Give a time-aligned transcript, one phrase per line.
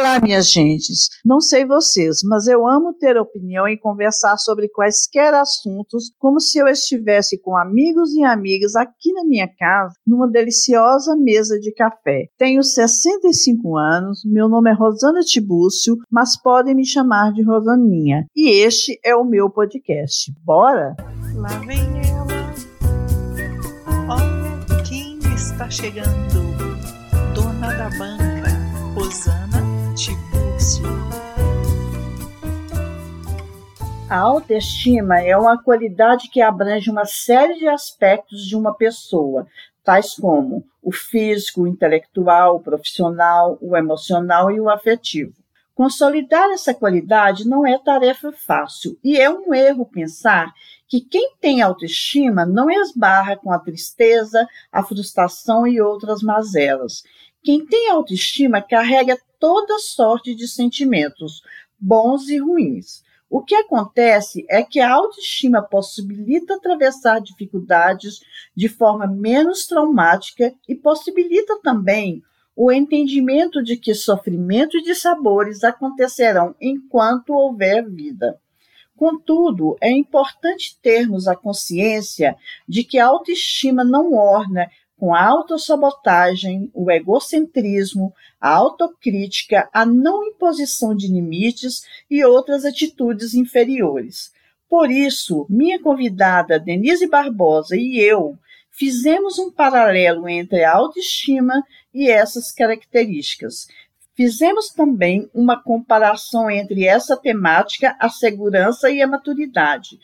[0.00, 1.10] Olá, minhas gentes.
[1.22, 6.56] Não sei vocês, mas eu amo ter opinião e conversar sobre quaisquer assuntos, como se
[6.56, 12.28] eu estivesse com amigos e amigas aqui na minha casa, numa deliciosa mesa de café.
[12.38, 18.24] Tenho 65 anos, meu nome é Rosana Tibúcio, mas podem me chamar de Rosaninha.
[18.34, 20.32] E este é o meu podcast.
[20.42, 20.96] Bora?
[21.34, 21.78] Lá vem
[22.08, 22.54] ela.
[24.08, 26.40] Olha quem está chegando.
[27.34, 28.50] Dona da banca,
[28.94, 29.39] Rosana
[34.10, 39.46] a autoestima é uma qualidade que abrange uma série de aspectos de uma pessoa,
[39.84, 45.32] tais como o físico, o intelectual, o profissional, o emocional e o afetivo.
[45.76, 50.52] Consolidar essa qualidade não é tarefa fácil e é um erro pensar
[50.88, 57.04] que quem tem autoestima não esbarra com a tristeza, a frustração e outras mazelas.
[57.44, 61.42] Quem tem autoestima carrega toda sorte de sentimentos,
[61.78, 63.02] bons e ruins.
[63.28, 68.20] O que acontece é que a autoestima possibilita atravessar dificuldades
[68.54, 72.22] de forma menos traumática e possibilita também
[72.54, 78.38] o entendimento de que sofrimento e dissabores acontecerão enquanto houver vida.
[78.96, 82.36] Contudo, é importante termos a consciência
[82.68, 84.68] de que a autoestima não orna
[85.00, 93.32] com a autossabotagem, o egocentrismo, a autocrítica, a não imposição de limites e outras atitudes
[93.32, 94.30] inferiores.
[94.68, 98.38] Por isso, minha convidada Denise Barbosa e eu
[98.70, 103.68] fizemos um paralelo entre a autoestima e essas características.
[104.14, 109.98] Fizemos também uma comparação entre essa temática, a segurança e a maturidade,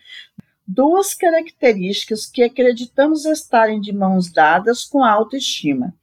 [0.67, 5.95] duas características que acreditamos estarem de mãos dadas com a autoestima.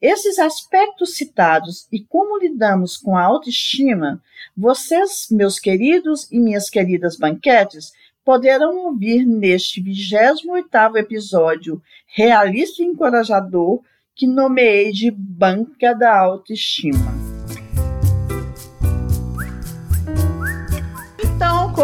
[0.00, 4.22] Esses aspectos citados e como lidamos com a autoestima,
[4.56, 7.92] vocês, meus queridos e minhas queridas banquetes,
[8.24, 13.82] poderão ouvir neste 28º episódio realista e encorajador
[14.14, 17.29] que nomeei de Banca da Autoestima.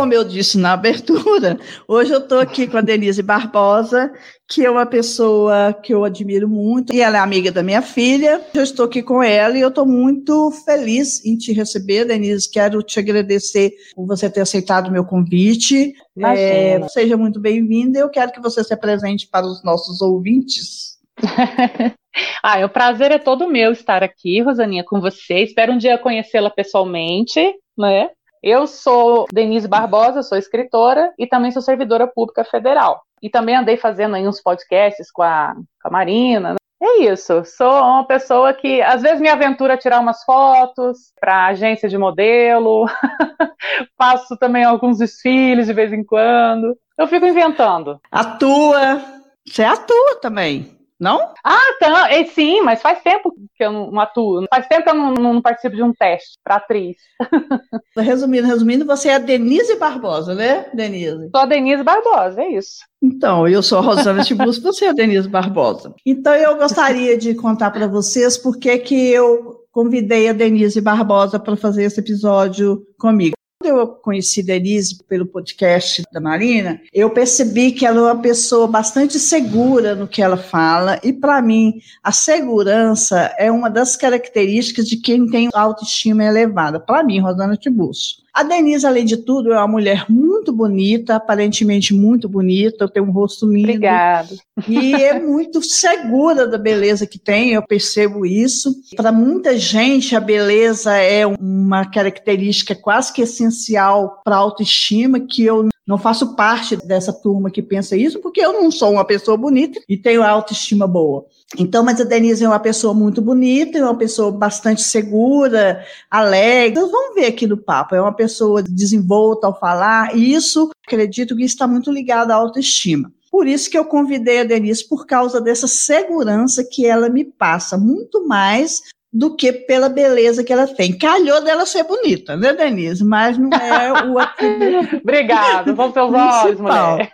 [0.06, 1.58] Como eu disse na abertura,
[1.88, 4.12] hoje eu estou aqui com a Denise Barbosa,
[4.48, 8.40] que é uma pessoa que eu admiro muito, e ela é amiga da minha filha.
[8.54, 12.48] Eu estou aqui com ela e eu estou muito feliz em te receber, Denise.
[12.48, 15.92] Quero te agradecer por você ter aceitado o meu convite.
[16.20, 17.98] É, seja muito bem-vinda.
[17.98, 20.98] Eu quero que você se apresente para os nossos ouvintes.
[22.44, 25.40] ah, o prazer é todo meu estar aqui, Rosaninha, com você.
[25.40, 27.40] Espero um dia conhecê-la pessoalmente,
[27.76, 28.10] né?
[28.48, 33.02] Eu sou Denise Barbosa, sou escritora e também sou servidora pública federal.
[33.20, 36.50] E também andei fazendo aí uns podcasts com a, com a Marina.
[36.50, 36.56] Né?
[36.80, 41.46] É isso, sou uma pessoa que às vezes me aventura a tirar umas fotos para
[41.46, 42.86] agência de modelo,
[43.98, 46.78] faço também alguns desfiles de vez em quando.
[46.96, 48.00] Eu fico inventando.
[48.12, 49.02] Atua,
[49.44, 50.75] você atua também.
[50.98, 51.32] Não?
[51.44, 52.16] Ah, tá.
[52.16, 54.46] E, sim, mas faz tempo que eu não, atuo.
[54.48, 56.96] Faz tempo que eu não, não participo de um teste para atriz.
[57.96, 61.30] Resumindo, resumindo, você é a Denise Barbosa, né, Denise?
[61.30, 62.78] Sou a Denise Barbosa, é isso.
[63.02, 65.94] Então, eu sou a Rosana Tibus, você é a Denise Barbosa.
[66.04, 71.38] Então, eu gostaria de contar para vocês por que que eu convidei a Denise Barbosa
[71.38, 73.35] para fazer esse episódio comigo.
[73.66, 78.68] Quando eu conheci Denise pelo podcast da Marina, eu percebi que ela é uma pessoa
[78.68, 84.86] bastante segura no que ela fala, e para mim, a segurança é uma das características
[84.88, 86.78] de quem tem autoestima elevada.
[86.78, 88.18] Para mim, Rosana Tiburcio.
[88.36, 93.10] A Denise, além de tudo, é uma mulher muito bonita, aparentemente muito bonita, tem um
[93.10, 93.70] rosto lindo.
[93.70, 94.28] Obrigada.
[94.68, 98.74] E é muito segura da beleza que tem, eu percebo isso.
[98.94, 105.42] Para muita gente, a beleza é uma característica quase que essencial para a autoestima, que
[105.42, 109.36] eu não faço parte dessa turma que pensa isso, porque eu não sou uma pessoa
[109.36, 111.24] bonita e tenho autoestima boa.
[111.56, 116.80] Então, mas a Denise é uma pessoa muito bonita, é uma pessoa bastante segura, alegre.
[116.80, 121.36] Então, vamos ver aqui no papo, é uma pessoa desenvolta ao falar, e isso, acredito
[121.36, 123.12] que está muito ligado à autoestima.
[123.30, 127.76] Por isso que eu convidei a Denise, por causa dessa segurança que ela me passa,
[127.76, 128.80] muito mais
[129.16, 130.96] do que pela beleza que ela tem.
[130.96, 133.02] Calhou dela ser bonita, né, Denise?
[133.02, 134.16] Mas não é o
[135.02, 137.10] Obrigada, vão seus olhos, mulher.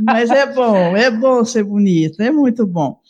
[0.00, 3.00] Mas é bom, é bom ser bonita, é muito bom.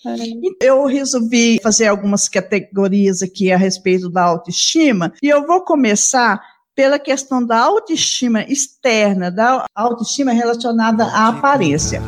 [0.60, 6.40] Eu resolvi fazer algumas categorias aqui a respeito da autoestima, e eu vou começar
[6.74, 12.00] pela questão da autoestima externa, da autoestima relacionada à aparência.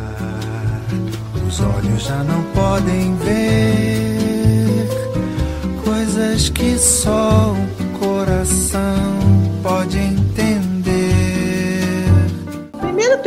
[1.46, 4.11] Os olhos já não podem ver
[6.12, 8.82] coisas que só o coração
[9.62, 10.51] pode entender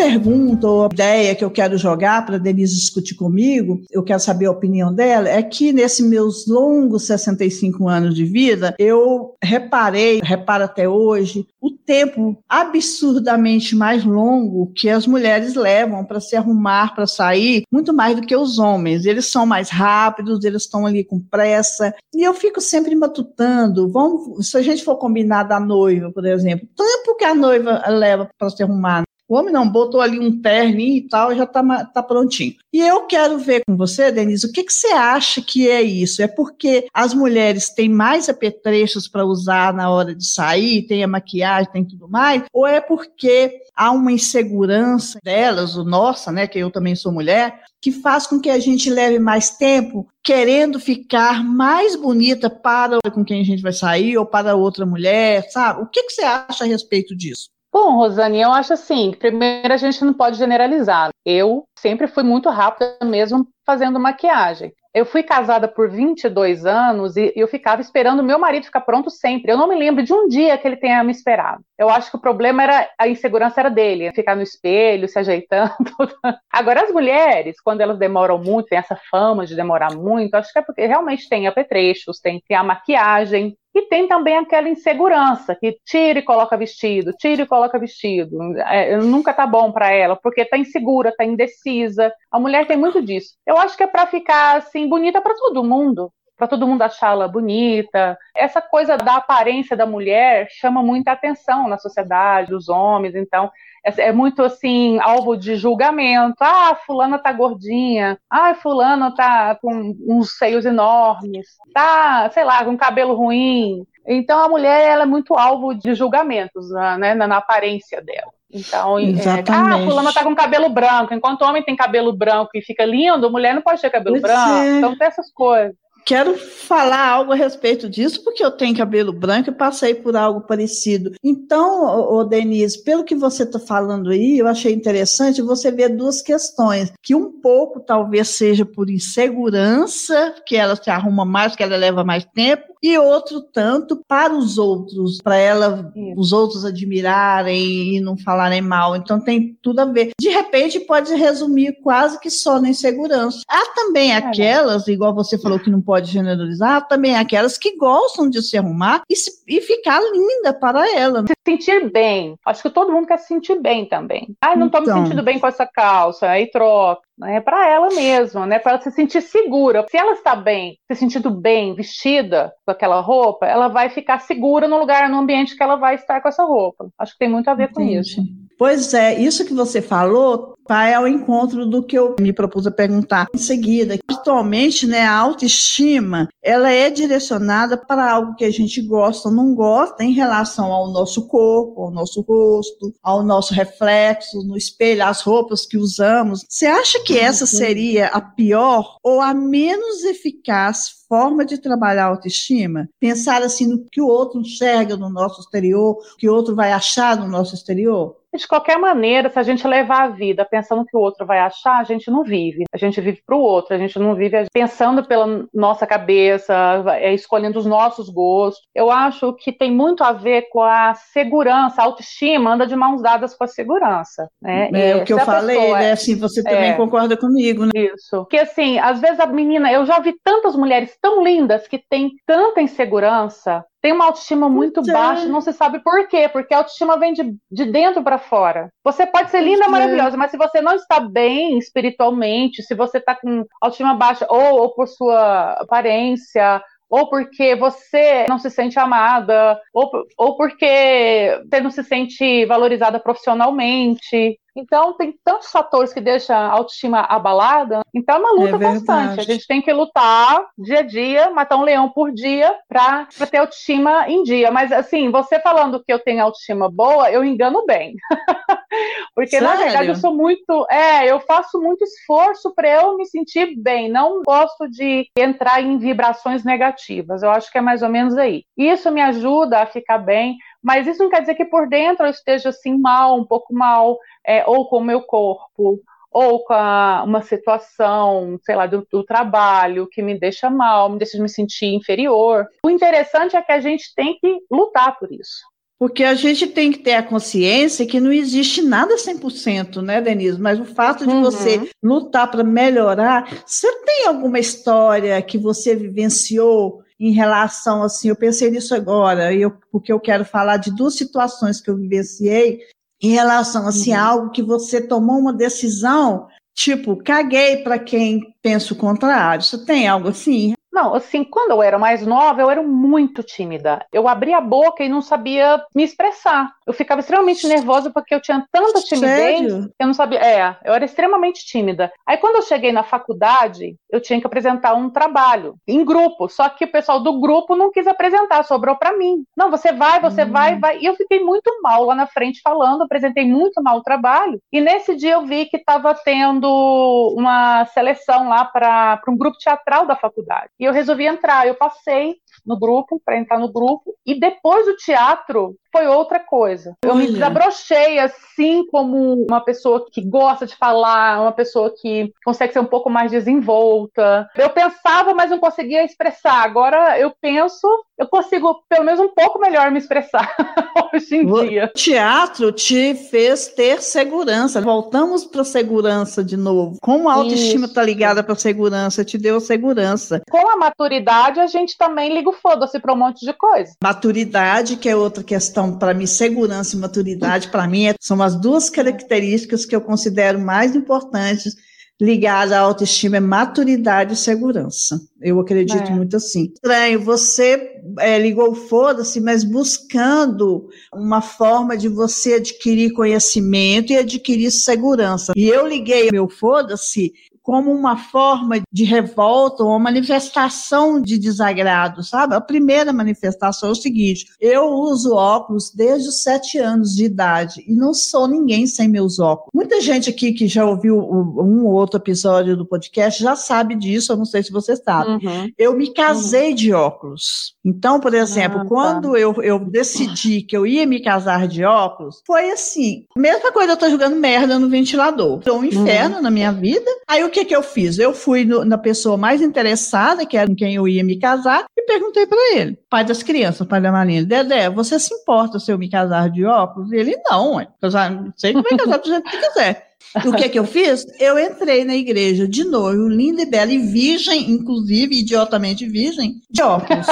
[0.05, 4.45] pergunta ou ideia que eu quero jogar para a Denise discutir comigo, eu quero saber
[4.45, 10.63] a opinião dela, é que nesses meus longos 65 anos de vida, eu reparei, reparo
[10.63, 17.07] até hoje, o tempo absurdamente mais longo que as mulheres levam para se arrumar, para
[17.07, 19.05] sair, muito mais do que os homens.
[19.05, 21.93] Eles são mais rápidos, eles estão ali com pressa.
[22.13, 23.91] E eu fico sempre matutando.
[23.91, 28.29] Vamos, se a gente for combinar da noiva, por exemplo, tempo que a noiva leva
[28.37, 32.03] para se arrumar, o homem não, botou ali um terninho e tal, já está tá
[32.03, 32.53] prontinho.
[32.71, 36.21] E eu quero ver com você, Denise, o que, que você acha que é isso?
[36.21, 41.07] É porque as mulheres têm mais apetrechos para usar na hora de sair, tem a
[41.07, 42.43] maquiagem, tem tudo mais?
[42.53, 47.61] Ou é porque há uma insegurança delas, o nossa, né, que eu também sou mulher,
[47.81, 53.23] que faz com que a gente leve mais tempo querendo ficar mais bonita para com
[53.23, 55.81] quem a gente vai sair ou para outra mulher, sabe?
[55.81, 57.54] O que, que você acha a respeito disso?
[57.75, 61.09] Bom, Rosane, eu acho assim, primeiro a gente não pode generalizar.
[61.25, 64.71] Eu sempre fui muito rápida mesmo fazendo maquiagem.
[64.93, 69.51] Eu fui casada por 22 anos e eu ficava esperando meu marido ficar pronto sempre.
[69.51, 71.61] Eu não me lembro de um dia que ele tenha me esperado.
[71.77, 75.75] Eu acho que o problema era a insegurança era dele, ficar no espelho, se ajeitando.
[76.49, 80.59] Agora as mulheres, quando elas demoram muito, tem essa fama de demorar muito, acho que
[80.59, 85.77] é porque realmente tem apetrechos, tem, tem a maquiagem, e tem também aquela insegurança, que
[85.85, 88.57] tira e coloca vestido, tira e coloca vestido.
[88.59, 92.13] É, nunca tá bom para ela, porque tá insegura, tá indecisa.
[92.31, 93.35] A mulher tem muito disso.
[93.45, 97.27] Eu acho que é para ficar assim bonita para todo mundo, para todo mundo achá-la
[97.27, 98.17] bonita.
[98.35, 103.51] Essa coisa da aparência da mulher chama muita atenção na sociedade, dos homens, então
[103.85, 106.37] é, é muito assim, alvo de julgamento.
[106.39, 108.17] Ah, fulana tá gordinha.
[108.29, 111.47] Ah, fulano tá com uns seios enormes.
[111.73, 113.85] Tá, sei lá, com cabelo ruim.
[114.07, 118.33] Então a mulher ela é muito alvo de julgamentos né, na, na aparência dela.
[118.51, 121.13] Então, é, ah, fulana tá com cabelo branco.
[121.13, 124.19] Enquanto o homem tem cabelo branco e fica lindo, a mulher não pode ter cabelo
[124.19, 124.63] pois branco.
[124.63, 124.77] É.
[124.77, 129.49] Então tem essas coisas quero falar algo a respeito disso, porque eu tenho cabelo branco
[129.49, 131.11] e passei por algo parecido.
[131.23, 136.21] Então, ô, Denise, pelo que você está falando aí, eu achei interessante você ver duas
[136.21, 141.75] questões, que um pouco talvez seja por insegurança, que ela se arruma mais, que ela
[141.75, 147.99] leva mais tempo, e outro tanto para os outros, para ela, os outros admirarem e
[147.99, 148.95] não falarem mal.
[148.95, 150.11] Então tem tudo a ver.
[150.19, 153.41] De repente pode resumir quase que só na insegurança.
[153.49, 157.75] Há também é aquelas, igual você falou que não pode generalizar, há também aquelas que
[157.75, 161.25] gostam de se arrumar e, se, e ficar linda para ela.
[161.25, 162.37] Se sentir bem.
[162.45, 164.35] Acho que todo mundo quer se sentir bem também.
[164.41, 164.95] Ai, não estou então.
[164.95, 168.81] me sentindo bem com essa calça, aí troca né, para ela mesma, né, para ela
[168.81, 169.85] se sentir segura.
[169.89, 174.67] Se ela está bem, se sentindo bem, vestida com aquela roupa, ela vai ficar segura
[174.67, 176.89] no lugar, no ambiente que ela vai estar com essa roupa.
[176.97, 177.93] Acho que tem muito a ver Entendi.
[177.93, 178.21] com isso.
[178.57, 182.71] Pois é, isso que você falou vai ao encontro do que eu me propus a
[182.71, 183.97] perguntar em seguida.
[184.05, 189.53] Principalmente, né, a autoestima, ela é direcionada para algo que a gente gosta ou não
[189.53, 195.21] gosta em relação ao nosso corpo, ao nosso rosto, ao nosso reflexo no espelho, as
[195.21, 196.43] roupas que usamos.
[196.49, 202.09] Você acha que essa seria a pior ou a menos eficaz forma de trabalhar a
[202.09, 202.89] autoestima?
[202.99, 206.71] Pensar assim no que o outro enxerga no nosso exterior, o que o outro vai
[206.71, 208.15] achar no nosso exterior?
[208.35, 211.79] De qualquer maneira, se a gente levar a vida pensando que o outro vai achar,
[211.79, 212.65] a gente não vive.
[212.73, 216.53] A gente vive para o outro, a gente não vive pensando pela nossa cabeça,
[216.99, 218.65] é, escolhendo os nossos gostos.
[218.73, 223.01] Eu acho que tem muito a ver com a segurança, a autoestima anda de mãos
[223.01, 224.29] dadas com a segurança.
[224.41, 224.69] Né?
[224.73, 225.91] É, o que eu falei, pessoa, né?
[225.91, 227.71] Assim, você também é, concorda comigo, né?
[227.75, 228.17] Isso.
[228.17, 232.11] Porque assim, às vezes a menina, eu já vi tantas mulheres tão lindas que têm
[232.25, 236.97] tanta insegurança tem uma autoestima muito baixa, não se sabe por quê, porque a autoestima
[236.97, 238.71] vem de, de dentro para fora.
[238.83, 243.13] Você pode ser linda, maravilhosa, mas se você não está bem espiritualmente, se você está
[243.13, 249.61] com autoestima baixa, ou, ou por sua aparência, ou porque você não se sente amada,
[249.71, 256.35] ou, ou porque você não se sente valorizada profissionalmente, então, tem tantos fatores que deixam
[256.35, 257.81] a autoestima abalada.
[257.93, 259.19] Então, é uma luta é constante.
[259.19, 263.37] A gente tem que lutar dia a dia, matar um leão por dia para ter
[263.37, 264.51] autoestima em dia.
[264.51, 267.95] Mas, assim, você falando que eu tenho autoestima boa, eu engano bem.
[269.13, 269.47] Porque, Sério?
[269.47, 270.65] na verdade, eu sou muito.
[270.69, 273.89] É, eu faço muito esforço para eu me sentir bem.
[273.89, 277.23] Não gosto de entrar em vibrações negativas.
[277.23, 278.43] Eu acho que é mais ou menos aí.
[278.57, 282.09] Isso me ajuda a ficar bem, mas isso não quer dizer que por dentro eu
[282.09, 285.79] esteja assim mal, um pouco mal, é, ou com o meu corpo,
[286.11, 290.97] ou com a, uma situação, sei lá, do, do, trabalho que me deixa mal, me
[290.97, 292.47] deixa me sentir inferior.
[292.65, 295.45] O interessante é que a gente tem que lutar por isso.
[295.77, 300.41] Porque a gente tem que ter a consciência que não existe nada 100%, né, Denise?
[300.41, 301.21] Mas o fato de uhum.
[301.21, 308.15] você lutar para melhorar, você tem alguma história que você vivenciou em relação assim, eu
[308.15, 312.61] pensei nisso agora, eu, porque eu quero falar de duas situações que eu vivenciei
[313.01, 313.97] em relação assim, uhum.
[313.97, 319.43] a algo que você tomou uma decisão, tipo, caguei para quem pensa o contrário.
[319.43, 320.53] Você tem algo assim?
[320.75, 323.85] Não, assim, quando eu era mais nova, eu era muito tímida.
[323.93, 326.51] Eu abria a boca e não sabia me expressar.
[326.67, 329.69] Eu ficava extremamente nervosa porque eu tinha tanta timidez Sério?
[329.69, 330.19] que eu não sabia.
[330.19, 331.93] É, eu era extremamente tímida.
[332.05, 336.27] Aí quando eu cheguei na faculdade, eu tinha que apresentar um trabalho em grupo.
[336.27, 339.23] Só que o pessoal do grupo não quis apresentar, sobrou para mim.
[339.37, 340.31] Não, você vai, você hum.
[340.31, 340.79] vai, vai.
[340.79, 344.41] E eu fiquei muito mal lá na frente falando, apresentei muito mal o trabalho.
[344.51, 349.85] E nesse dia eu vi que estava tendo uma seleção lá para um grupo teatral
[349.85, 350.49] da faculdade.
[350.65, 351.45] E eu resolvi entrar.
[351.45, 356.73] Eu passei no grupo, para entrar no grupo, e depois do teatro foi outra coisa.
[356.83, 356.99] Eu Olha.
[356.99, 362.59] me desabrochei assim como uma pessoa que gosta de falar, uma pessoa que consegue ser
[362.59, 364.29] um pouco mais desenvolta.
[364.37, 366.43] Eu pensava, mas não conseguia expressar.
[366.43, 367.67] Agora eu penso,
[367.97, 370.33] eu consigo pelo menos um pouco melhor me expressar
[370.93, 371.65] hoje em dia.
[371.65, 374.61] O teatro te fez ter segurança.
[374.61, 376.77] Voltamos para segurança de novo.
[376.81, 380.21] Como a autoestima está ligada para segurança, te deu segurança.
[380.29, 383.73] Com a maturidade, a gente também liga o foda-se para um monte de coisa.
[383.83, 388.35] Maturidade, que é outra questão para mim, segurança e maturidade, para mim, é, são as
[388.35, 391.55] duas características que eu considero mais importantes
[391.99, 394.99] ligadas à autoestima, é maturidade e segurança.
[395.21, 395.91] Eu acredito é.
[395.91, 396.51] muito assim.
[396.53, 404.51] Estranho, você é, ligou foda-se, mas buscando uma forma de você adquirir conhecimento e adquirir
[404.51, 405.31] segurança.
[405.35, 407.13] E eu liguei meu foda-se
[407.45, 412.33] como uma forma de revolta ou uma manifestação de desagrado, sabe?
[412.33, 417.63] A primeira manifestação é o seguinte: eu uso óculos desde os sete anos de idade
[417.67, 419.51] e não sou ninguém sem meus óculos.
[419.53, 424.11] Muita gente aqui que já ouviu um ou outro episódio do podcast já sabe disso,
[424.11, 425.23] eu não sei se você sabe.
[425.23, 425.51] Uhum.
[425.55, 426.55] Eu me casei uhum.
[426.55, 427.53] de óculos.
[427.63, 428.67] Então, por exemplo, ah, tá.
[428.67, 433.73] quando eu, eu decidi que eu ia me casar de óculos, foi assim: mesma coisa,
[433.73, 435.41] eu tô jogando merda no ventilador.
[435.43, 436.21] Foi um inferno uhum.
[436.23, 436.89] na minha vida.
[437.07, 437.99] Aí o que que eu fiz?
[437.99, 441.65] Eu fui no, na pessoa mais interessada, que era com quem eu ia me casar,
[441.75, 445.69] e perguntei para ele, pai das crianças, pai da Marina, Dedé, você se importa se
[445.69, 446.93] eu me casar de óculos?
[446.93, 447.67] Ele, não, ué.
[447.81, 447.91] eu
[448.37, 449.94] sei vai casar do jeito que quiser.
[450.25, 451.05] O que que eu fiz?
[451.19, 456.61] Eu entrei na igreja de noivo, linda e bela e virgem, inclusive idiotamente virgem, de
[456.61, 457.07] óculos.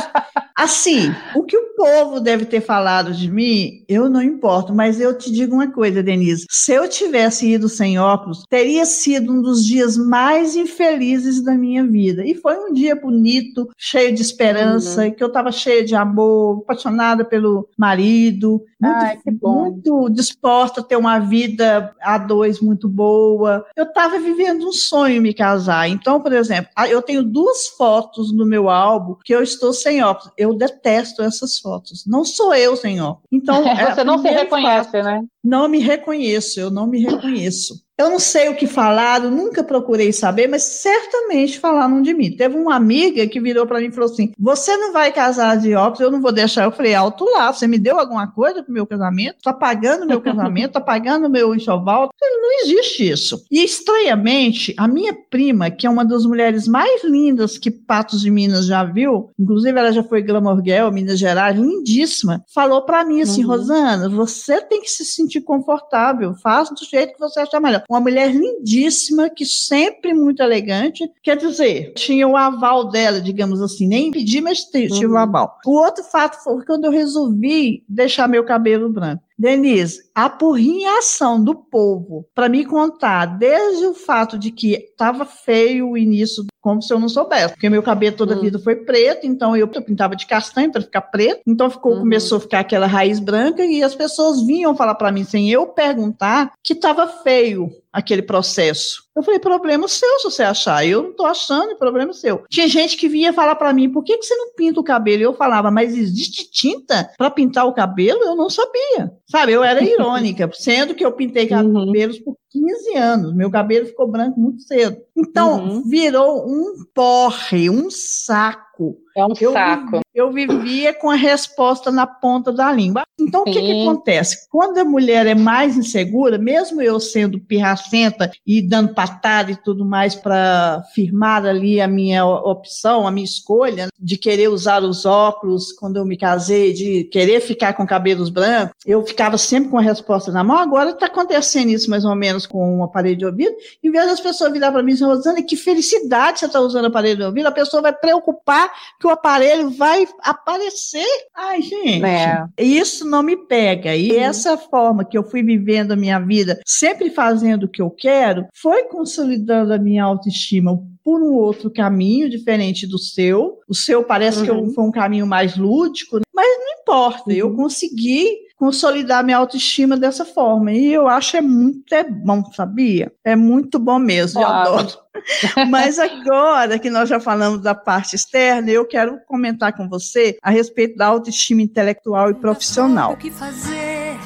[0.56, 5.18] Assim, o que o povo deve ter falado de mim, eu não importo, mas eu
[5.18, 6.46] te digo uma coisa, Denise.
[6.50, 11.84] Se eu tivesse ido sem óculos, teria sido um dos dias mais infelizes da minha
[11.84, 12.24] vida.
[12.24, 15.12] E foi um dia bonito, cheio de esperança, uhum.
[15.12, 20.98] que eu estava cheia de amor, apaixonada pelo marido, muito, Ai, muito disposta a ter
[20.98, 23.66] uma vida a dois muito boa.
[23.76, 25.90] Eu estava vivendo um sonho me casar.
[25.90, 30.34] Então, por exemplo, eu tenho duas fotos no meu álbum que eu estou sem óculos
[30.38, 32.06] eu detesto essas fotos.
[32.06, 33.20] Não sou eu, senhor.
[33.32, 35.24] Então, você é não se reconhece, né?
[35.44, 37.84] Não me reconheço, eu não me reconheço.
[37.96, 42.36] Eu não sei o que falaram, nunca procurei saber, mas certamente falaram de mim.
[42.36, 45.76] Teve uma amiga que virou para mim e falou assim: Você não vai casar de
[45.76, 46.64] óculos, eu não vou deixar.
[46.64, 49.38] Eu falei: Alto lá, você me deu alguma coisa pro meu casamento?
[49.44, 50.74] Tá pagando meu casamento?
[50.74, 52.10] Tá pagando meu enxoval?
[52.20, 53.46] Não existe isso.
[53.52, 58.32] E estranhamente, a minha prima, que é uma das mulheres mais lindas que Patos de
[58.32, 63.22] Minas já viu, inclusive ela já foi Glamour Girl, Minas Gerais, lindíssima, falou para mim
[63.22, 63.52] assim: uhum.
[63.52, 68.00] Rosana, você tem que se sentir confortável, faça do jeito que você achar melhor uma
[68.00, 71.10] mulher lindíssima, que sempre muito elegante.
[71.22, 75.14] Quer dizer, tinha o aval dela, digamos assim, nem pedi, mas tinha uhum.
[75.14, 75.58] o aval.
[75.66, 79.24] O outro fato foi quando eu resolvi deixar meu cabelo branco.
[79.38, 85.90] Denise, a porrinhação do povo para me contar, desde o fato de que estava feio
[85.90, 88.44] o início, como se eu não soubesse, porque meu cabelo toda a uhum.
[88.44, 92.00] vida foi preto, então eu pintava de castanho para ficar preto, então ficou, uhum.
[92.00, 95.68] começou a ficar aquela raiz branca e as pessoas vinham falar para mim sem eu
[95.68, 99.04] perguntar que estava feio aquele processo.
[99.16, 100.86] Eu falei, problema seu se você achar.
[100.86, 102.44] Eu não estou achando, problema seu.
[102.50, 105.22] Tinha gente que vinha falar para mim, por que, que você não pinta o cabelo?
[105.22, 108.24] Eu falava, mas existe tinta para pintar o cabelo?
[108.24, 109.12] Eu não sabia.
[109.30, 111.86] Sabe, eu era irônica, sendo que eu pintei uhum.
[111.86, 113.36] cabelos por 15 anos.
[113.36, 114.98] Meu cabelo ficou branco muito cedo.
[115.16, 115.84] Então, uhum.
[115.88, 119.04] virou um porre, um saco saco.
[119.16, 120.02] É um eu saco.
[120.14, 123.04] eu vivia com a resposta na ponta da língua.
[123.20, 124.48] Então, o que, que acontece?
[124.50, 129.86] Quando a mulher é mais insegura, mesmo eu sendo pirracenta e dando patada e tudo
[129.86, 135.72] mais para firmar ali a minha opção, a minha escolha de querer usar os óculos
[135.72, 139.82] quando eu me casei, de querer ficar com cabelos brancos, eu ficava sempre com a
[139.82, 140.58] resposta na mão.
[140.58, 143.56] Agora está acontecendo isso mais ou menos com um aparelho de ouvido.
[143.84, 146.86] Em vez das pessoas virar para mim e dizer, Rosana, que felicidade você está usando
[146.86, 151.06] aparelho de ouvido, a pessoa vai preocupar que o aparelho vai aparecer.
[151.36, 152.46] Ai, gente, é.
[152.58, 153.96] isso não me pega.
[153.96, 154.20] E uhum.
[154.20, 158.46] essa forma que eu fui vivendo a minha vida, sempre fazendo o que eu quero,
[158.54, 163.60] foi consolidando a minha autoestima por um outro caminho diferente do seu.
[163.68, 164.68] O seu parece uhum.
[164.68, 167.36] que foi um caminho mais lúdico, mas não importa, uhum.
[167.36, 170.72] eu consegui consolidar minha autoestima dessa forma.
[170.72, 173.12] E eu acho é muito é bom, sabia?
[173.24, 174.90] É muito bom mesmo, eu adoro.
[175.70, 180.50] Mas agora que nós já falamos da parte externa, eu quero comentar com você a
[180.50, 183.14] respeito da autoestima intelectual e profissional.
[183.14, 184.18] O que fazer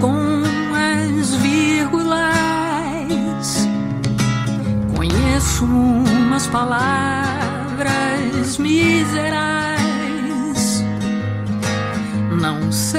[0.00, 0.42] com
[0.74, 2.18] as vírgulas?
[4.96, 6.98] Conheço umas palavras
[8.58, 9.68] miseráveis
[12.40, 12.97] não sei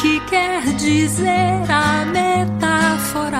[0.00, 3.38] que quer dizer a metáfora.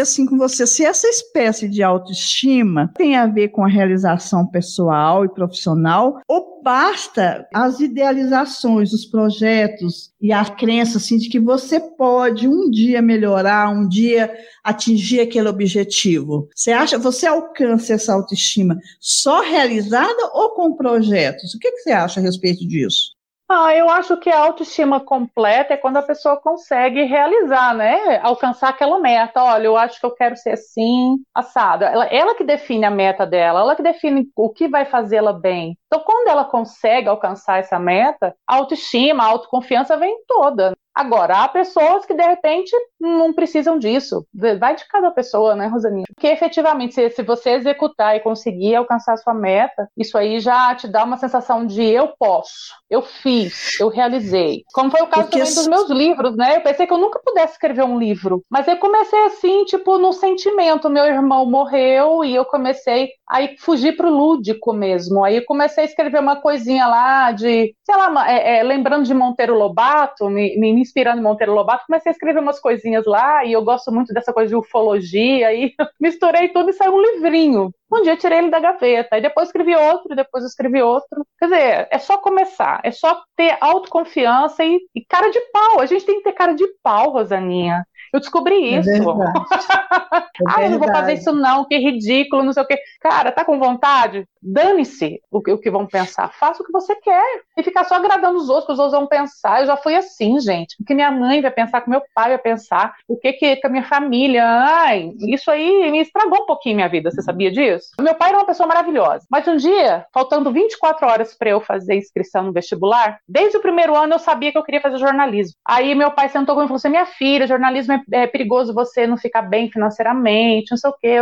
[0.00, 5.24] Assim com você, se essa espécie de autoestima tem a ver com a realização pessoal
[5.24, 11.78] e profissional, ou basta as idealizações, os projetos e a crença assim, de que você
[11.78, 14.32] pode um dia melhorar, um dia
[14.64, 16.48] atingir aquele objetivo?
[16.54, 21.54] Você acha, você alcança essa autoestima só realizada ou com projetos?
[21.54, 23.19] O que, que você acha a respeito disso?
[23.52, 28.18] Ah, eu acho que a autoestima completa é quando a pessoa consegue realizar, né?
[28.22, 29.42] Alcançar aquela meta.
[29.42, 31.86] Olha, eu acho que eu quero ser assim, assada.
[31.86, 35.76] Ela, ela que define a meta dela, ela que define o que vai fazê-la bem.
[35.88, 40.72] Então, quando ela consegue alcançar essa meta, a autoestima, a autoconfiança vem toda.
[40.94, 44.26] Agora, há pessoas que de repente não precisam disso.
[44.34, 46.04] Vai de cada pessoa, né, Rosaninha?
[46.14, 50.74] Porque efetivamente, se, se você executar e conseguir alcançar a sua meta, isso aí já
[50.74, 54.64] te dá uma sensação de eu posso, eu fiz, eu realizei.
[54.72, 56.56] Como foi o caso Porque também dos meus livros, né?
[56.56, 58.42] Eu pensei que eu nunca pudesse escrever um livro.
[58.50, 60.90] Mas eu comecei assim, tipo, no sentimento.
[60.90, 65.24] Meu irmão morreu e eu comecei a fugir pro lúdico mesmo.
[65.24, 69.56] Aí comecei a escrever uma coisinha lá de, sei lá, é, é, lembrando de Monteiro
[69.56, 73.62] Lobato, me, me inspirando em Monteiro Lobato, comecei a escrever umas coisinhas lá, e eu
[73.62, 77.72] gosto muito dessa coisa de ufologia, e misturei tudo e saiu um livrinho.
[77.92, 81.26] Um dia tirei ele da gaveta, e depois escrevi outro, depois escrevi outro.
[81.38, 85.80] Quer dizer, é só começar, é só ter autoconfiança e, e cara de pau.
[85.80, 87.84] A gente tem que ter cara de pau, Rosaninha.
[88.12, 88.90] Eu descobri é isso.
[90.40, 92.78] É ah, eu não vou fazer isso não, que ridículo, não sei o quê.
[93.00, 94.26] Cara, tá com vontade?
[94.42, 96.32] Dane-se o que, vão pensar.
[96.32, 97.42] Faça o que você quer.
[97.56, 99.60] E ficar só agradando os outros, que os outros vão pensar.
[99.60, 100.76] Eu já fui assim, gente.
[100.80, 103.60] O que minha mãe vai pensar, o que meu pai vai pensar, o que, que
[103.62, 104.44] a minha família.
[104.44, 107.10] Ai, isso aí me estragou um pouquinho minha vida.
[107.10, 107.90] Você sabia disso?
[108.00, 109.26] Meu pai era uma pessoa maravilhosa.
[109.30, 113.96] Mas um dia, faltando 24 horas para eu fazer inscrição no vestibular, desde o primeiro
[113.96, 115.54] ano eu sabia que eu queria fazer jornalismo.
[115.66, 119.06] Aí meu pai sentou comigo e falou assim: minha filha, jornalismo é, é perigoso você
[119.06, 121.16] não ficar bem financeiramente, não sei o quê,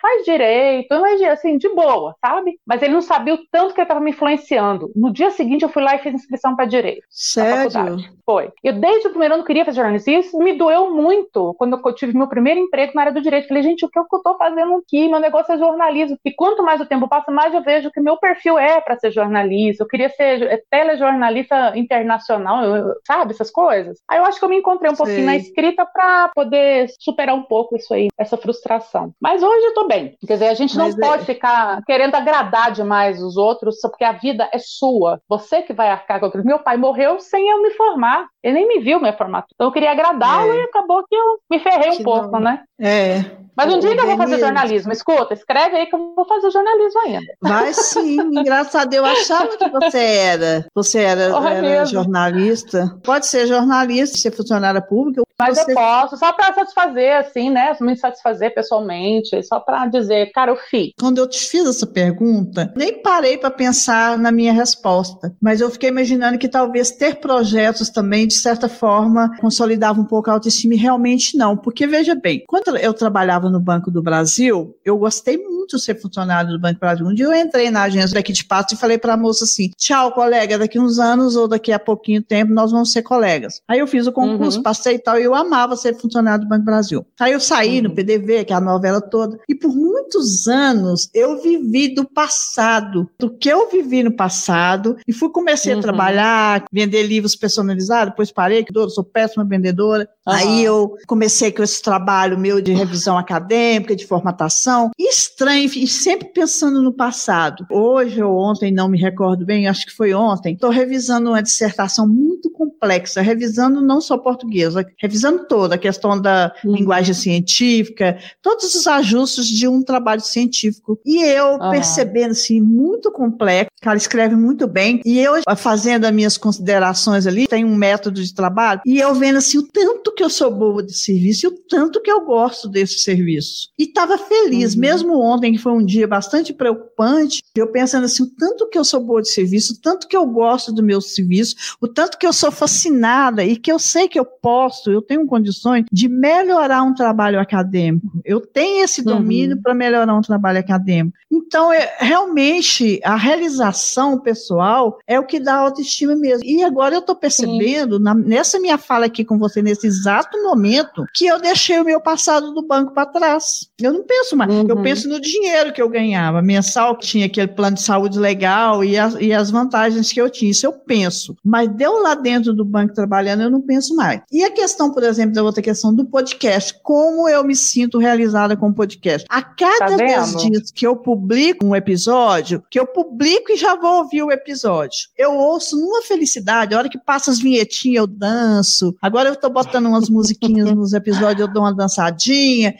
[0.00, 2.57] faz direito, mas assim, de boa, sabe?
[2.68, 4.92] Mas ele não sabia o tanto que ele estava me influenciando.
[4.94, 7.02] No dia seguinte, eu fui lá e fiz inscrição para direito.
[7.08, 7.96] Sério?
[8.26, 8.52] Foi.
[8.62, 10.12] Eu, desde o primeiro ano, queria fazer jornalismo.
[10.12, 13.48] E isso me doeu muito quando eu tive meu primeiro emprego na área do direito.
[13.48, 15.08] Falei, gente, o que eu estou fazendo aqui?
[15.08, 16.18] Meu negócio é jornalismo.
[16.22, 19.10] E quanto mais o tempo passa, mais eu vejo que meu perfil é para ser
[19.12, 19.82] jornalista.
[19.82, 23.32] Eu queria ser telejornalista internacional, eu, sabe?
[23.32, 23.98] Essas coisas.
[24.06, 27.44] Aí eu acho que eu me encontrei um pouquinho na escrita para poder superar um
[27.44, 29.12] pouco isso aí, essa frustração.
[29.18, 30.16] Mas hoje eu tô bem.
[30.26, 31.26] Quer dizer, a gente não Mas pode é...
[31.26, 35.20] ficar querendo agradar demais os outros, porque a vida é sua.
[35.28, 36.44] Você que vai arcar com aquilo.
[36.44, 38.26] Meu pai morreu sem eu me formar.
[38.42, 39.44] Ele nem me viu me formar.
[39.54, 40.56] Então eu queria agradá-lo é.
[40.56, 42.40] e acabou que eu me ferrei que um pouco, não.
[42.40, 42.64] né?
[42.80, 43.24] É.
[43.58, 44.92] Mas um dia eu vou fazer jornalismo.
[44.92, 47.26] Escuta, escreve aí que eu vou fazer jornalismo ainda.
[47.42, 48.94] Vai sim, engraçado.
[48.94, 50.66] Eu achava que você era.
[50.72, 52.96] Você era, era jornalista.
[53.02, 55.22] Pode ser jornalista, ser funcionária pública.
[55.40, 55.70] Mas você...
[55.70, 57.76] eu posso, só para satisfazer, assim, né?
[57.80, 60.90] Me satisfazer pessoalmente, só para dizer, cara, eu fiz.
[60.98, 65.70] Quando eu te fiz essa pergunta, nem parei para pensar na minha resposta, mas eu
[65.70, 70.74] fiquei imaginando que talvez ter projetos também, de certa forma, consolidava um pouco a autoestima
[70.74, 71.56] e realmente não.
[71.56, 76.00] Porque, veja bem, quando eu trabalhava no Banco do Brasil, eu gostei muito de ser
[76.00, 77.06] funcionário do Banco do Brasil.
[77.06, 79.70] Um dia eu entrei na agência daqui de Pato e falei para a moça assim:
[79.76, 83.60] tchau, colega, daqui uns anos ou daqui a pouquinho tempo nós vamos ser colegas.
[83.68, 84.62] Aí eu fiz o concurso, uhum.
[84.62, 87.06] passei e tal, e eu amava ser funcionário do Banco do Brasil.
[87.20, 91.40] Aí eu saí no PDV, que é a novela toda, e por muitos anos eu
[91.42, 97.02] vivi do passado, do que eu vivi no passado, e fui comecei a trabalhar, vender
[97.02, 100.08] livros personalizados, depois parei, que eu sou péssima vendedora.
[100.26, 106.28] Aí eu comecei com esse trabalho meu de revisão acadêmica, de formatação, estranho, e sempre
[106.28, 107.66] pensando no passado.
[107.70, 112.06] Hoje ou ontem, não me recordo bem, acho que foi ontem, estou revisando uma dissertação
[112.06, 116.74] muito complexa, revisando não só portuguesa, revisando toda a questão da uhum.
[116.74, 120.98] linguagem científica, todos os ajustes de um trabalho científico.
[121.04, 121.70] E eu uhum.
[121.70, 127.46] percebendo assim, muito complexo, ela escreve muito bem, e eu fazendo as minhas considerações ali,
[127.46, 130.82] tem um método de trabalho, e eu vendo assim o tanto que eu sou boa
[130.82, 133.68] de serviço e o tanto que eu gosto desse serviço.
[133.78, 134.80] E estava feliz, uhum.
[134.80, 138.84] mesmo ontem, que foi um dia bastante preocupante, eu pensando assim, o tanto que eu
[138.84, 142.26] sou boa de serviço, o tanto que eu gosto do meu serviço, o tanto que
[142.26, 146.82] eu sou fascinada e que eu sei que eu posso, eu tenho condições de melhorar
[146.82, 148.20] um trabalho acadêmico.
[148.24, 149.62] Eu tenho esse domínio uhum.
[149.62, 151.16] para melhorar um trabalho acadêmico.
[151.30, 156.44] Então, é, realmente, a realização pessoal é o que dá autoestima mesmo.
[156.44, 161.04] E agora eu estou percebendo, na, nessa minha fala aqui com você, nesse exato momento,
[161.14, 163.68] que eu deixei o meu passado do banco para trás.
[163.80, 164.50] Eu não penso mais.
[164.50, 164.66] Uhum.
[164.68, 168.84] Eu penso no dinheiro que eu ganhava mensal, que tinha aquele plano de saúde legal
[168.84, 170.50] e, a, e as vantagens que eu tinha.
[170.50, 171.36] Isso eu penso.
[171.44, 174.20] Mas deu lá dentro do banco trabalhando, eu não penso mais.
[174.30, 176.74] E a questão, por exemplo, da outra questão do podcast.
[176.82, 179.26] Como eu me sinto realizada com o podcast?
[179.28, 183.74] A cada tá 10 dias que eu publico um episódio, que eu publico e já
[183.74, 186.74] vou ouvir o episódio, eu ouço numa felicidade.
[186.74, 188.94] A hora que passa as vinhetinhas, eu danço.
[189.00, 192.27] Agora eu tô botando umas musiquinhas nos episódios, eu dou uma dançadinha.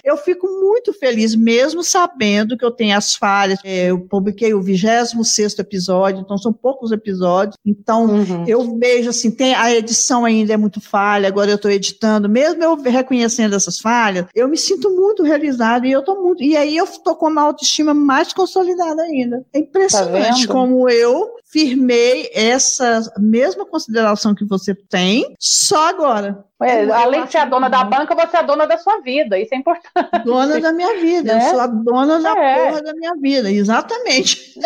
[0.05, 3.59] Eu fico muito feliz, mesmo sabendo que eu tenho as falhas.
[3.65, 7.57] É, eu publiquei o 26 episódio, então são poucos episódios.
[7.65, 8.45] Então, uhum.
[8.47, 12.63] eu vejo assim, tem, a edição ainda é muito falha, agora eu estou editando, mesmo
[12.63, 16.43] eu reconhecendo essas falhas, eu me sinto muito realizada e eu tô muito.
[16.43, 19.45] E aí eu tô com uma autoestima mais consolidada ainda.
[19.53, 26.45] É impressionante tá como eu firmei essa mesma consideração que você tem, só agora.
[26.61, 29.39] É, além de ser a dona da banca, você é a dona da sua vida,
[29.39, 30.25] isso é importante.
[30.25, 31.47] Dona da minha vida, né?
[31.47, 32.67] eu sou a dona da é.
[32.67, 34.59] porra da minha vida, exatamente.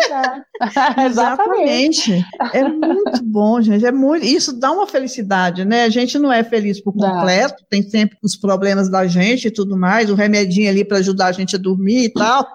[1.05, 2.25] exatamente.
[2.51, 5.83] É muito bom, gente, é muito, isso dá uma felicidade, né?
[5.83, 7.67] A gente não é feliz por completo, dá.
[7.69, 11.31] tem sempre os problemas da gente e tudo mais, o remedinho ali para ajudar a
[11.31, 12.47] gente a dormir e tal,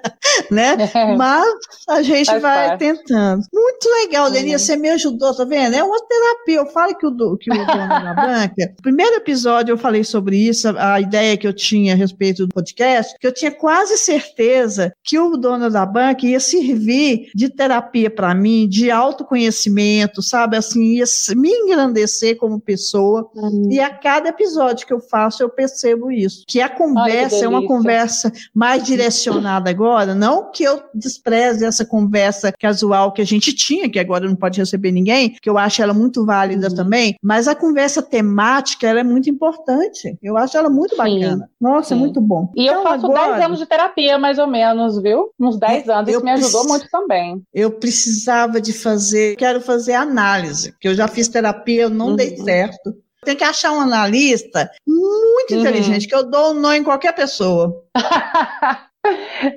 [0.50, 0.74] né?
[0.94, 1.14] É.
[1.14, 1.46] Mas
[1.86, 2.78] a gente Faz vai parte.
[2.78, 3.42] tentando.
[3.52, 4.58] Muito legal, Denise, uhum.
[4.58, 5.74] você me ajudou, tá vendo?
[5.74, 9.78] É uma terapia, eu falo que o, que o dono da banca primeiro episódio eu
[9.78, 13.50] falei sobre isso, a ideia que eu tinha a respeito do podcast, que eu tinha
[13.50, 20.22] quase certeza que o dono da banca ia servir de terapia para mim, de autoconhecimento,
[20.22, 20.56] sabe?
[20.56, 21.04] Assim, ia
[21.36, 23.28] me engrandecer como pessoa.
[23.34, 23.68] Uhum.
[23.70, 26.44] E a cada episódio que eu faço, eu percebo isso.
[26.46, 31.64] Que a conversa Ai, que é uma conversa mais direcionada agora, não que eu despreze
[31.64, 35.58] essa conversa casual que a gente tinha, que agora não pode receber ninguém, que eu
[35.58, 36.74] acho ela muito válida uhum.
[36.74, 40.16] também, mas a conversa temática ela é muito importante.
[40.22, 41.50] Eu acho ela muito sim, bacana.
[41.60, 42.00] Nossa, é sim.
[42.00, 42.52] muito bom.
[42.54, 45.30] E então, eu faço agora, 10 anos de terapia, mais ou menos, viu?
[45.38, 46.10] Uns 10 anos.
[46.10, 47.42] Isso me ajudou muito também.
[47.52, 52.16] Eu precisava de fazer, quero fazer análise, que eu já fiz terapia, eu não uhum.
[52.16, 52.94] dei certo.
[53.24, 55.60] Tem que achar um analista muito uhum.
[55.60, 57.82] inteligente, que eu dou um nó em qualquer pessoa.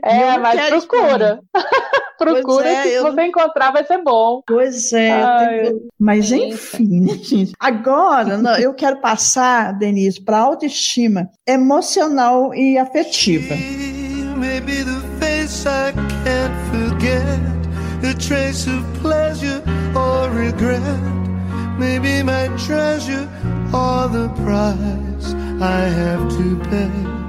[0.04, 1.40] É, mas procura.
[2.20, 3.04] Procura é, que se eu...
[3.04, 4.42] você encontrar vai ser bom.
[4.46, 5.12] Pois é.
[5.12, 7.54] Ai, Mas enfim, né, gente?
[7.60, 13.56] Agora eu quero passar, Denise, para autoestima emocional e afetiva.
[14.38, 15.92] Maybe the face I
[16.24, 17.40] can't forget,
[18.04, 19.62] a trace of pleasure
[19.96, 20.82] or regret.
[21.78, 23.28] Maybe my treasure
[23.74, 27.29] or the price I have to pay.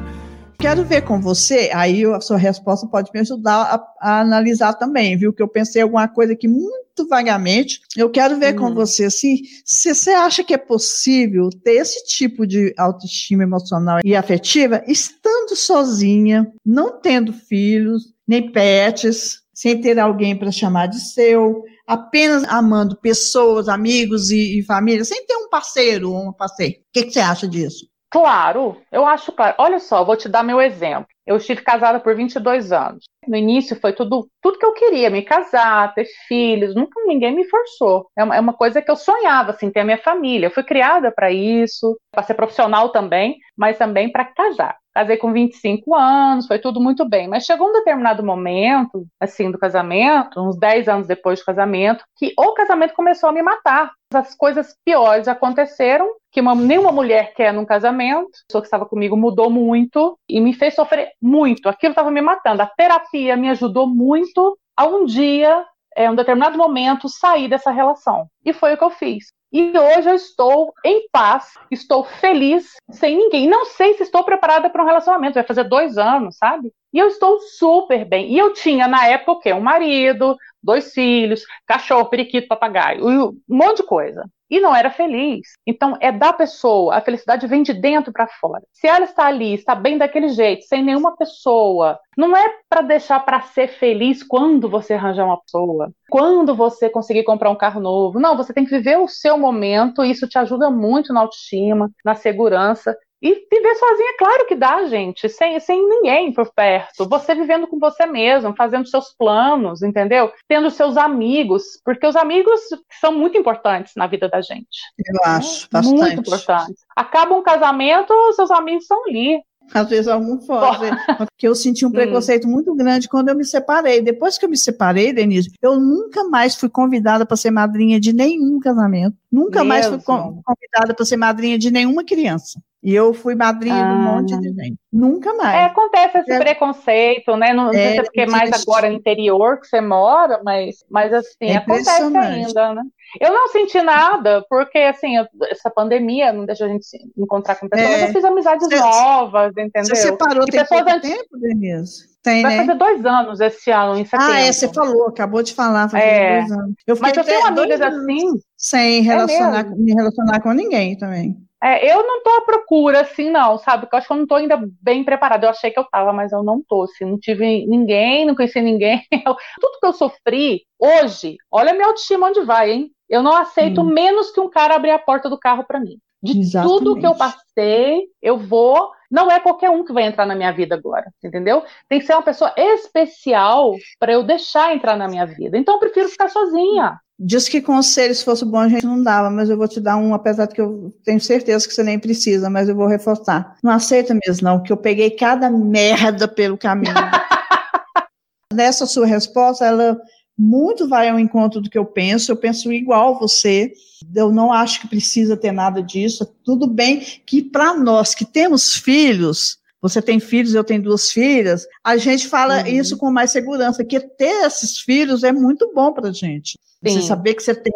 [0.61, 5.17] Quero ver com você, aí a sua resposta pode me ajudar a, a analisar também,
[5.17, 5.33] viu?
[5.33, 7.81] Que eu pensei alguma coisa aqui muito vagamente.
[7.97, 8.69] Eu quero ver uhum.
[8.69, 14.01] com você assim, se você acha que é possível ter esse tipo de autoestima emocional
[14.05, 21.01] e afetiva estando sozinha, não tendo filhos, nem pets, sem ter alguém para chamar de
[21.01, 26.75] seu, apenas amando pessoas, amigos e, e, família, sem ter um parceiro ou uma parceira.
[26.75, 27.89] O que, que você acha disso?
[28.11, 29.55] Claro, eu acho claro.
[29.59, 31.07] Olha só, vou te dar meu exemplo.
[31.25, 33.05] Eu estive casada por 22 anos.
[33.29, 36.75] No início foi tudo, tudo que eu queria, me casar, ter filhos.
[36.75, 38.11] Nunca ninguém me forçou.
[38.19, 40.47] É uma, é uma coisa que eu sonhava, assim, ter a minha família.
[40.47, 44.77] Eu fui criada para isso, para ser profissional também, mas também para casar.
[44.95, 47.29] Casei com 25 anos, foi tudo muito bem.
[47.29, 52.33] Mas chegou um determinado momento, assim, do casamento, uns 10 anos depois do casamento, que
[52.37, 53.93] o casamento começou a me matar.
[54.13, 58.27] As coisas piores aconteceram, que uma, nenhuma mulher quer num casamento.
[58.27, 61.69] A pessoa que estava comigo mudou muito e me fez sofrer muito.
[61.69, 62.63] Aquilo estava me matando.
[62.63, 65.65] A terapia me ajudou muito a um dia,
[65.97, 68.27] em um determinado momento, sair dessa relação.
[68.45, 69.27] E foi o que eu fiz.
[69.53, 73.49] E hoje eu estou em paz, estou feliz, sem ninguém.
[73.49, 76.73] Não sei se estou preparada para um relacionamento, vai fazer dois anos, sabe?
[76.93, 78.33] E eu estou super bem.
[78.33, 79.53] E eu tinha, na época, o quê?
[79.53, 85.49] Um marido, dois filhos, cachorro, periquito, papagaio, um monte de coisa e não era feliz.
[85.67, 88.63] Então, é da pessoa, a felicidade vem de dentro para fora.
[88.73, 93.21] Se ela está ali, está bem daquele jeito, sem nenhuma pessoa, não é para deixar
[93.21, 98.19] para ser feliz quando você arranjar uma pessoa, quando você conseguir comprar um carro novo.
[98.19, 101.91] Não, você tem que viver o seu momento, e isso te ajuda muito na autoestima,
[102.05, 107.07] na segurança e viver sozinha, claro que dá, gente, sem, sem ninguém por perto.
[107.09, 110.33] Você vivendo com você mesmo, fazendo seus planos, entendeu?
[110.49, 112.61] Tendo seus amigos, porque os amigos
[113.01, 114.81] são muito importantes na vida da gente.
[114.99, 115.99] Eu acho, bastante.
[115.99, 116.77] Muito importantes.
[116.97, 119.41] Acaba um casamento, seus amigos estão ali.
[119.73, 120.91] Às vezes algum foge.
[121.31, 121.93] Porque eu senti um hum.
[121.93, 122.51] preconceito hum.
[122.51, 124.01] muito grande quando eu me separei.
[124.01, 128.13] Depois que eu me separei, Denise, eu nunca mais fui convidada para ser madrinha de
[128.13, 129.17] nenhum casamento.
[129.31, 129.69] Nunca Mesmo?
[129.69, 132.61] mais fui convidada para ser madrinha de nenhuma criança.
[132.83, 133.89] E eu fui madrinha ah.
[133.89, 134.79] de um monte de gente.
[134.91, 135.55] Nunca mais.
[135.55, 136.39] É, acontece esse é.
[136.39, 137.53] preconceito, né?
[137.53, 140.41] Não, não é, sei se é porque é mais agora no interior que você mora,
[140.43, 142.83] mas, mas assim, é acontece ainda, né?
[143.21, 145.15] Eu não senti nada, porque assim,
[145.51, 147.91] essa pandemia não deixa a gente se encontrar com pessoas.
[147.91, 148.05] É.
[148.05, 149.85] Eu fiz amizades você, novas, entendeu?
[149.85, 151.11] Você separou e tem pessoas antes...
[151.11, 152.11] tempo, Denise?
[152.23, 152.67] Tem, Vai né?
[152.67, 154.33] fazer dois anos esse ano, em setembro.
[154.33, 156.39] Ah, é, você falou, acabou de falar, faz é.
[156.41, 156.75] dois anos.
[156.87, 158.41] Eu Mas eu tenho amigas assim.
[158.57, 161.37] Sem relacionar, me relacionar com ninguém também.
[161.63, 163.83] É, eu não tô à procura, assim, não, sabe?
[163.83, 165.47] Porque eu acho que eu não tô ainda bem preparada.
[165.47, 168.61] Eu achei que eu tava, mas eu não tô, assim, não tive ninguém, não conheci
[168.61, 169.03] ninguém.
[169.61, 172.91] Tudo que eu sofri, hoje, olha a minha autoestima onde vai, hein?
[173.09, 173.85] Eu não aceito hum.
[173.85, 175.99] menos que um cara abrir a porta do carro para mim.
[176.23, 176.79] De Exatamente.
[176.79, 178.91] tudo que eu passei, eu vou.
[179.11, 181.65] Não é qualquer um que vai entrar na minha vida agora, entendeu?
[181.89, 185.59] Tem que ser uma pessoa especial para eu deixar entrar na minha vida.
[185.59, 187.01] Então eu prefiro ficar sozinha.
[187.23, 189.99] Diz que conselho, se fosse bom, a gente não dava, mas eu vou te dar
[189.99, 193.57] um, apesar de que eu tenho certeza que você nem precisa, mas eu vou reforçar.
[193.63, 196.95] Não aceita mesmo, não, que eu peguei cada merda pelo caminho.
[198.55, 200.01] Nessa sua resposta, ela
[200.37, 203.71] muito vai ao encontro do que eu penso, eu penso igual você,
[204.15, 208.75] eu não acho que precisa ter nada disso, tudo bem que para nós que temos
[208.75, 212.67] filhos, você tem filhos, eu tenho duas filhas, a gente fala uhum.
[212.67, 216.59] isso com mais segurança, que ter esses filhos é muito bom para a gente.
[216.87, 217.01] Sim.
[217.01, 217.73] Você saber que você tem,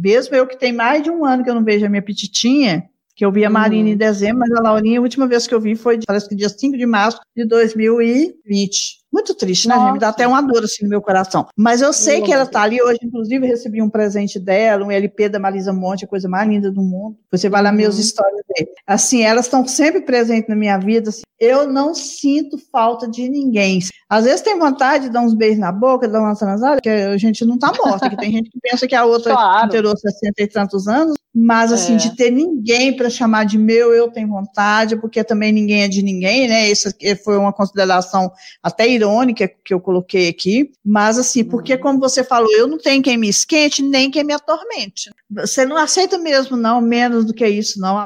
[0.00, 2.88] mesmo eu que tenho mais de um ano que eu não vejo a minha petitinha,
[3.14, 3.94] que eu vi a Marina uhum.
[3.94, 6.48] em dezembro, mas a Laurinha, a última vez que eu vi foi, parece que dia
[6.48, 8.97] 5 de março de 2020.
[9.12, 9.92] Muito triste, né, gente?
[9.92, 11.46] Me dá até uma dor assim no meu coração.
[11.56, 15.28] Mas eu sei que ela está ali hoje, inclusive recebi um presente dela, um LP
[15.28, 17.16] da Marisa Monte, a coisa mais linda do mundo.
[17.30, 17.76] Você vai lá uhum.
[17.76, 18.70] meus histórias dele.
[18.86, 21.08] Assim, elas estão sempre presentes na minha vida.
[21.08, 23.80] Assim, eu não sinto falta de ninguém.
[24.08, 27.16] Às vezes tem vontade de dar uns beijos na boca, dar uma transada, que a
[27.16, 29.66] gente não está morta, que tem gente que pensa que a outra claro.
[29.66, 31.96] inteirou 60 e tantos anos, mas assim, é.
[31.96, 36.02] de ter ninguém para chamar de meu, eu tenho vontade, porque também ninguém é de
[36.02, 36.70] ninguém, né?
[36.70, 36.88] Isso
[37.22, 41.80] foi uma consideração até irônica que eu coloquei aqui, mas assim, porque uhum.
[41.80, 45.10] como você falou, eu não tenho quem me esquente, nem quem me atormente.
[45.30, 48.04] Você não aceita mesmo, não, menos do que isso, não.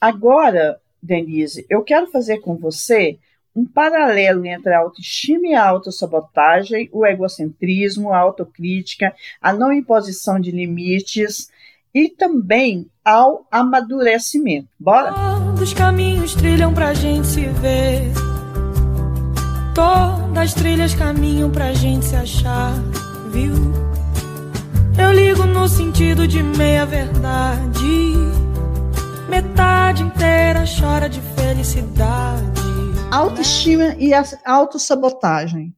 [0.00, 3.18] Agora, Denise, eu quero fazer com você
[3.54, 10.40] um paralelo entre a autoestima e a autossabotagem, o egocentrismo, a autocrítica, a não imposição
[10.40, 11.50] de limites
[11.94, 14.68] e também ao amadurecimento.
[14.78, 15.12] Bora?
[15.12, 18.12] Todos os caminhos trilham pra gente se ver.
[19.74, 22.72] Todas as trilhas caminham pra gente se achar,
[23.30, 23.54] viu?
[24.98, 28.12] Eu ligo no sentido de meia verdade.
[29.28, 32.42] Metade inteira chora de felicidade.
[33.10, 35.74] Autoestima e a autossabotagem.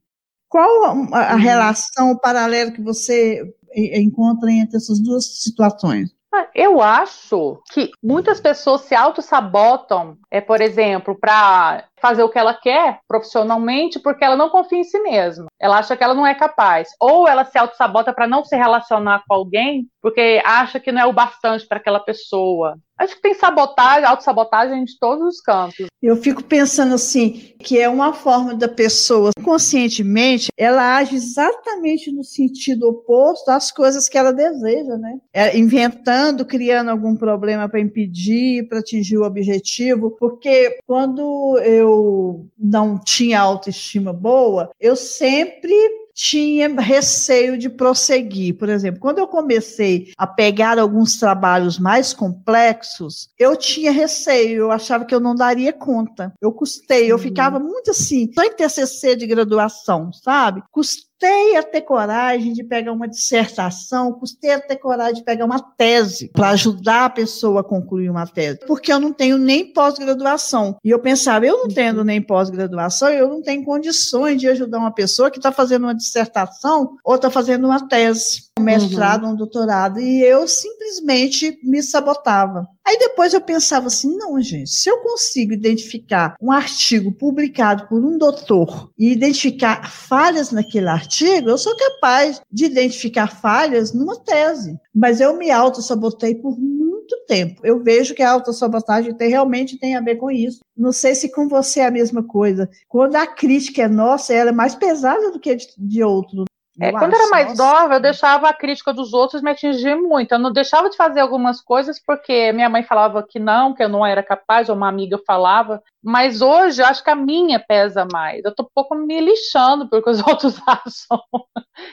[0.49, 3.41] Qual a, a relação, o paralelo que você
[3.75, 6.15] encontra entre essas duas situações?
[6.33, 12.37] Ah, eu acho que muitas pessoas se auto-sabotam, é, por exemplo, para fazer o que
[12.37, 15.47] ela quer profissionalmente porque ela não confia em si mesma.
[15.59, 16.89] Ela acha que ela não é capaz.
[16.99, 21.05] Ou ela se auto-sabota para não se relacionar com alguém porque acha que não é
[21.07, 22.77] o bastante para aquela pessoa.
[22.95, 25.87] Acho que tem sabotagem, autossabotagem de todos os campos.
[26.01, 32.23] Eu fico pensando assim, que é uma forma da pessoa, conscientemente, ela age exatamente no
[32.23, 35.17] sentido oposto às coisas que ela deseja, né?
[35.33, 42.47] É, inventando, criando algum problema para impedir, para atingir o objetivo, porque quando eu eu
[42.57, 45.73] não tinha autoestima boa, eu sempre
[46.15, 48.57] tinha receio de prosseguir.
[48.57, 54.71] Por exemplo, quando eu comecei a pegar alguns trabalhos mais complexos, eu tinha receio, eu
[54.71, 56.33] achava que eu não daria conta.
[56.41, 60.63] Eu custei, eu ficava muito assim, só em TCC de graduação, sabe?
[60.71, 65.45] Custei custei a ter coragem de pegar uma dissertação, custei a ter coragem de pegar
[65.45, 69.71] uma tese para ajudar a pessoa a concluir uma tese, porque eu não tenho nem
[69.71, 70.77] pós-graduação.
[70.83, 74.93] E eu pensava, eu não tendo nem pós-graduação, eu não tenho condições de ajudar uma
[74.93, 79.31] pessoa que está fazendo uma dissertação ou está fazendo uma tese, um mestrado, uhum.
[79.31, 82.67] um doutorado, e eu simplesmente me sabotava.
[82.87, 88.03] Aí depois eu pensava assim, não, gente, se eu consigo identificar um artigo publicado por
[88.05, 94.79] um doutor e identificar falhas naquele artigo, eu sou capaz de identificar falhas numa tese.
[94.93, 97.61] Mas eu me auto-sabotei por muito tempo.
[97.63, 100.59] Eu vejo que a autossabotagem tem, realmente tem a ver com isso.
[100.77, 102.69] Não sei se com você é a mesma coisa.
[102.87, 106.45] Quando a crítica é nossa, ela é mais pesada do que de, de outro.
[106.79, 110.33] É, quando eu era mais nova, eu deixava a crítica dos outros me atingir muito.
[110.33, 113.87] Eu não deixava de fazer algumas coisas porque minha mãe falava que não, que eu
[113.87, 115.81] não era capaz, ou uma amiga falava.
[116.03, 118.43] Mas hoje eu acho que a minha pesa mais.
[118.43, 121.21] Eu tô um pouco me lixando porque os outros acham.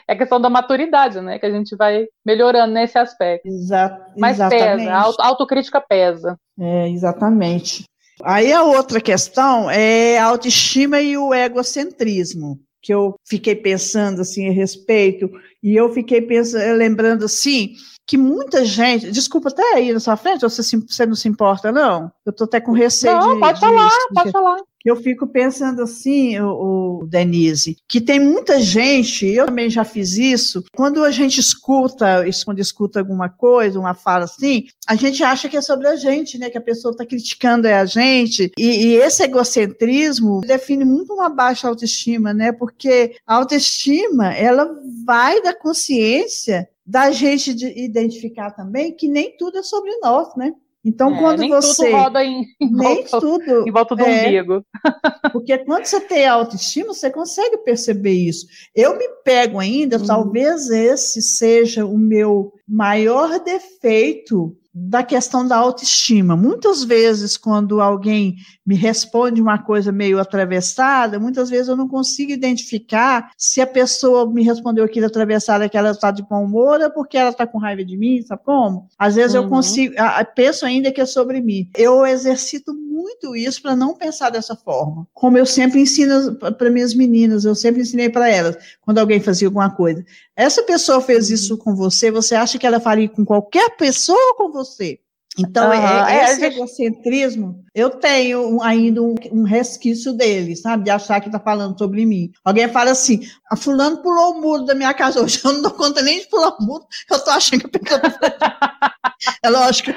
[0.09, 1.39] É questão da maturidade, né?
[1.39, 3.47] Que a gente vai melhorando nesse aspecto.
[3.47, 4.79] Exa Mas exatamente.
[4.79, 6.37] pesa, a autocrítica pesa.
[6.59, 7.85] É, exatamente.
[8.25, 14.49] Aí a outra questão é a autoestima e o egocentrismo que eu fiquei pensando assim
[14.49, 15.31] a respeito,
[15.63, 17.75] e eu fiquei pensando, lembrando assim,
[18.07, 22.11] que muita gente, desculpa até aí na sua frente, você, você não se importa, não?
[22.27, 23.41] Eu estou até com receio não, de.
[23.41, 24.57] pode de, falar, de, pode falar.
[24.85, 30.17] Eu fico pensando assim, o, o, Denise, que tem muita gente, eu também já fiz
[30.17, 35.49] isso, quando a gente escuta, quando escuta alguma coisa, uma fala assim, a gente acha
[35.49, 36.51] que é sobre a gente, né?
[36.51, 38.51] Que a pessoa está criticando é a gente.
[38.59, 42.51] E, e, esse egocentrismo define muito uma baixa autoestima, né?
[42.51, 44.69] Porque a autoestima, ela
[45.05, 50.53] vai da consciência da gente identificar também que nem tudo é sobre nós, né?
[50.85, 51.85] Então, é, quando nem você.
[51.85, 53.69] Tudo roda em, em nem volta, tudo.
[53.69, 54.65] Em volta do é, umbigo.
[55.33, 58.47] Porque quando você tem autoestima, você consegue perceber isso.
[58.75, 60.07] Eu me pego ainda, hum.
[60.07, 66.37] talvez esse seja o meu maior defeito da questão da autoestima.
[66.37, 72.33] Muitas vezes, quando alguém me responde uma coisa meio atravessada, muitas vezes eu não consigo
[72.33, 76.91] identificar se a pessoa me respondeu aquilo atravessada que ela está de bom humor ou
[76.91, 78.89] porque ela está com raiva de mim, sabe como?
[78.99, 79.43] Às vezes uhum.
[79.43, 79.95] eu consigo,
[80.35, 81.69] penso ainda que é sobre mim.
[81.77, 82.92] Eu exercito muito
[83.35, 85.07] isso para não pensar dessa forma.
[85.13, 89.49] Como eu sempre ensino para minhas meninas, eu sempre ensinei para elas, quando alguém fazia
[89.49, 90.05] alguma coisa.
[90.37, 91.35] Essa pessoa fez uhum.
[91.35, 94.99] isso com você, você acha que ela faria com qualquer pessoa ou com você?
[95.39, 95.73] Então, uhum.
[95.73, 96.57] é, esse é, gente...
[96.57, 100.85] egocentrismo, eu tenho ainda um, um, resquício dele, sabe?
[100.85, 102.31] De achar que está falando sobre mim.
[102.45, 105.71] Alguém fala assim, a fulano pulou o muro da minha casa hoje, eu não dou
[105.71, 108.95] conta nem de pular o muro, eu estou achando que a pessoa tá
[109.43, 109.91] É lógico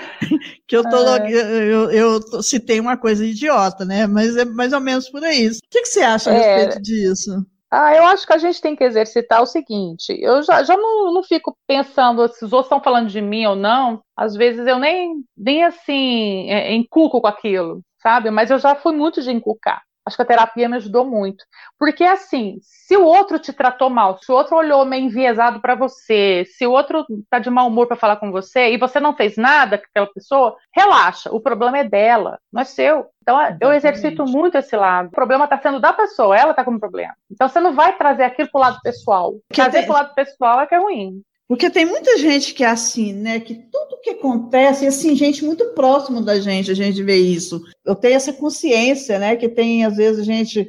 [0.67, 1.31] que eu, tô, é.
[1.31, 4.07] eu, eu, citei uma coisa idiota, né?
[4.07, 5.47] Mas é mais ou menos por aí.
[5.47, 6.55] O que, que você acha a é.
[6.55, 7.45] respeito disso?
[7.71, 11.13] Ah, eu acho que a gente tem que exercitar o seguinte: eu já, já não,
[11.13, 14.01] não fico pensando se os outros estão falando de mim ou não.
[14.15, 18.29] Às vezes eu nem, nem assim é, encuco com aquilo, sabe?
[18.31, 19.81] Mas eu já fui muito de encucar.
[20.05, 21.43] Acho que a terapia me ajudou muito.
[21.79, 25.73] Porque, assim, se o outro te tratou mal, se o outro olhou meio enviesado para
[25.73, 29.15] você, se o outro tá de mau humor para falar com você e você não
[29.15, 31.31] fez nada com aquela pessoa, relaxa.
[31.31, 33.07] O problema é dela, não é seu.
[33.21, 33.63] Então, Exatamente.
[33.63, 35.07] eu exercito muito esse lado.
[35.07, 37.15] O problema está sendo da pessoa, ela está com um problema.
[37.31, 39.33] Então, você não vai trazer aquilo pro lado pessoal.
[39.51, 39.85] Trazer tem...
[39.85, 41.23] pro lado pessoal é que é ruim.
[41.47, 43.39] Porque tem muita gente que é assim, né?
[43.39, 47.61] Que tudo que acontece, assim, gente muito próximo da gente, a gente vê isso.
[47.85, 49.35] Eu tenho essa consciência, né?
[49.35, 50.67] Que tem, às vezes, gente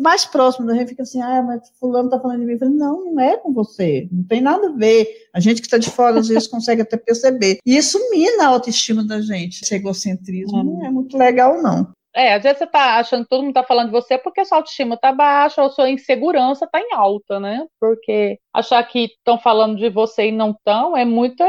[0.00, 2.52] mais próximo da gente fica assim, ah, mas fulano tá falando de mim.
[2.52, 5.08] Eu falei, não, não é com você, não tem nada a ver.
[5.34, 7.58] A gente que está de fora, às vezes, consegue até perceber.
[7.64, 9.62] E isso mina a autoestima da gente.
[9.62, 10.64] Esse egocentrismo hum.
[10.64, 11.90] não é muito legal, não.
[12.14, 14.58] É, às vezes você tá achando que todo mundo tá falando de você porque sua
[14.58, 17.64] autoestima tá baixa ou sua insegurança tá em alta, né?
[17.78, 21.44] Porque achar que estão falando de você e não estão é muita,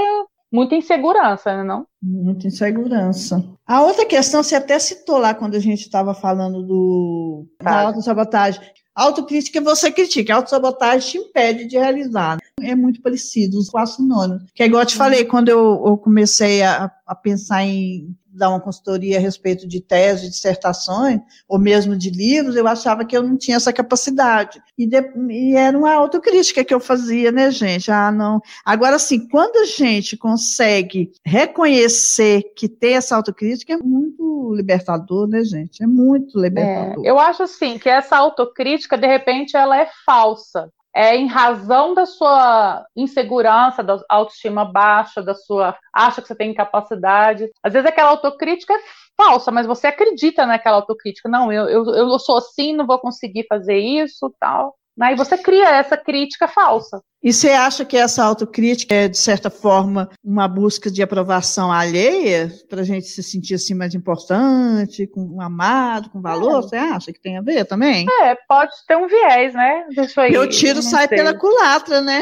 [0.52, 1.64] muita insegurança, né?
[1.64, 1.88] Não?
[2.02, 3.44] Muita insegurança.
[3.66, 8.62] A outra questão, você até citou lá quando a gente estava falando do, da autossabotagem.
[8.94, 12.38] Autocrítica você critica, a autossabotagem te impede de realizar.
[12.62, 14.44] É muito parecido, os quatro sinônimos.
[14.54, 18.50] Que é igual eu te falei, quando eu, eu comecei a, a pensar em dar
[18.50, 23.22] uma consultoria a respeito de tese, dissertações, ou mesmo de livros, eu achava que eu
[23.22, 24.62] não tinha essa capacidade.
[24.78, 24.98] E, de,
[25.30, 27.92] e, era uma autocrítica que eu fazia, né, gente?
[27.92, 28.42] Ah, não.
[28.66, 35.44] Agora, assim, quando a gente consegue reconhecer que tem essa autocrítica, é muito libertador, né,
[35.44, 35.84] gente?
[35.84, 37.06] É muito libertador.
[37.06, 41.94] É, eu acho, assim, que essa autocrítica, de repente, ela é falsa é em razão
[41.94, 47.50] da sua insegurança, da autoestima baixa, da sua acha que você tem incapacidade.
[47.64, 48.80] Às vezes aquela autocrítica é
[49.18, 51.30] falsa, mas você acredita naquela autocrítica.
[51.30, 54.76] Não, eu, eu, eu sou assim, não vou conseguir fazer isso, tal.
[55.02, 55.14] Né?
[55.14, 57.02] E você cria essa crítica falsa.
[57.24, 62.52] E você acha que essa autocrítica é, de certa forma, uma busca de aprovação alheia,
[62.70, 66.60] para a gente se sentir assim mais importante, com um amado, com valor?
[66.60, 66.62] É.
[66.62, 68.06] Você acha que tem a ver também?
[68.22, 69.86] É, pode ter um viés, né?
[70.18, 71.18] Aí, Meu tiro sai sei.
[71.18, 72.22] pela culatra, né?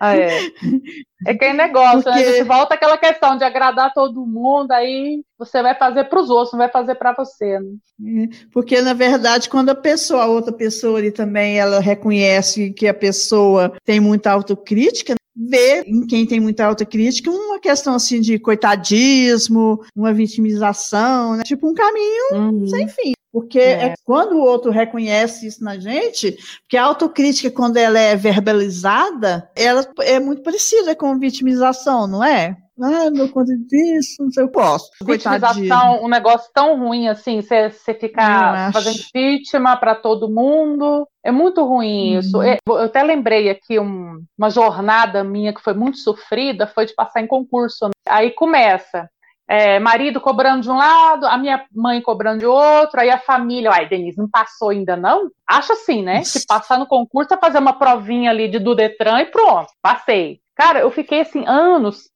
[0.00, 0.38] Ah, é.
[1.24, 2.16] É que é negócio, né?
[2.16, 2.24] Porque...
[2.24, 2.32] né?
[2.32, 6.52] Você volta àquela questão de agradar todo mundo, aí você vai fazer para os outros,
[6.52, 7.60] não vai fazer para você.
[7.60, 8.24] Né?
[8.24, 12.88] É, porque, na verdade, quando a pessoa, a outra pessoa ali também, ela reconhece que
[12.88, 18.38] a pessoa tem muita autocrítica, vê em quem tem muita autocrítica uma questão assim de
[18.38, 21.44] coitadismo, uma vitimização, né?
[21.44, 22.66] tipo um caminho uhum.
[22.66, 23.12] sem fim.
[23.32, 23.86] Porque é.
[23.86, 23.94] é.
[24.04, 29.86] quando o outro reconhece isso na gente, porque a autocrítica, quando ela é verbalizada, ela
[30.00, 32.56] é muito parecida com vitimização, não é?
[32.80, 34.90] Ah, não conta disso, não sei, eu posso.
[35.04, 41.06] Vitimização, um negócio tão ruim assim, você, ficar fazendo vítima para todo mundo.
[41.24, 42.38] É muito ruim isso.
[42.38, 42.56] Uhum.
[42.66, 47.20] Eu até lembrei aqui um, uma jornada minha que foi muito sofrida, foi de passar
[47.20, 47.90] em concurso.
[48.08, 49.08] Aí começa
[49.48, 53.70] é, marido cobrando de um lado, a minha mãe cobrando de outro, aí a família,
[53.72, 55.30] ai, Denise, não passou ainda não?
[55.46, 56.22] Acho assim, né?
[56.24, 60.40] Se passar no concurso é fazer uma provinha ali de, do Detran e pronto, passei.
[60.54, 62.10] Cara, eu fiquei assim anos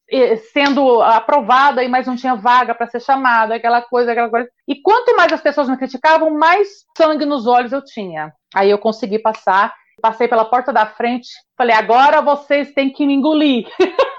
[0.53, 4.47] sendo aprovada, mas não tinha vaga para ser chamada, aquela coisa, aquela coisa.
[4.67, 8.31] E quanto mais as pessoas me criticavam, mais sangue nos olhos eu tinha.
[8.55, 13.15] Aí eu consegui passar, passei pela porta da frente, falei, agora vocês têm que me
[13.15, 13.67] engolir.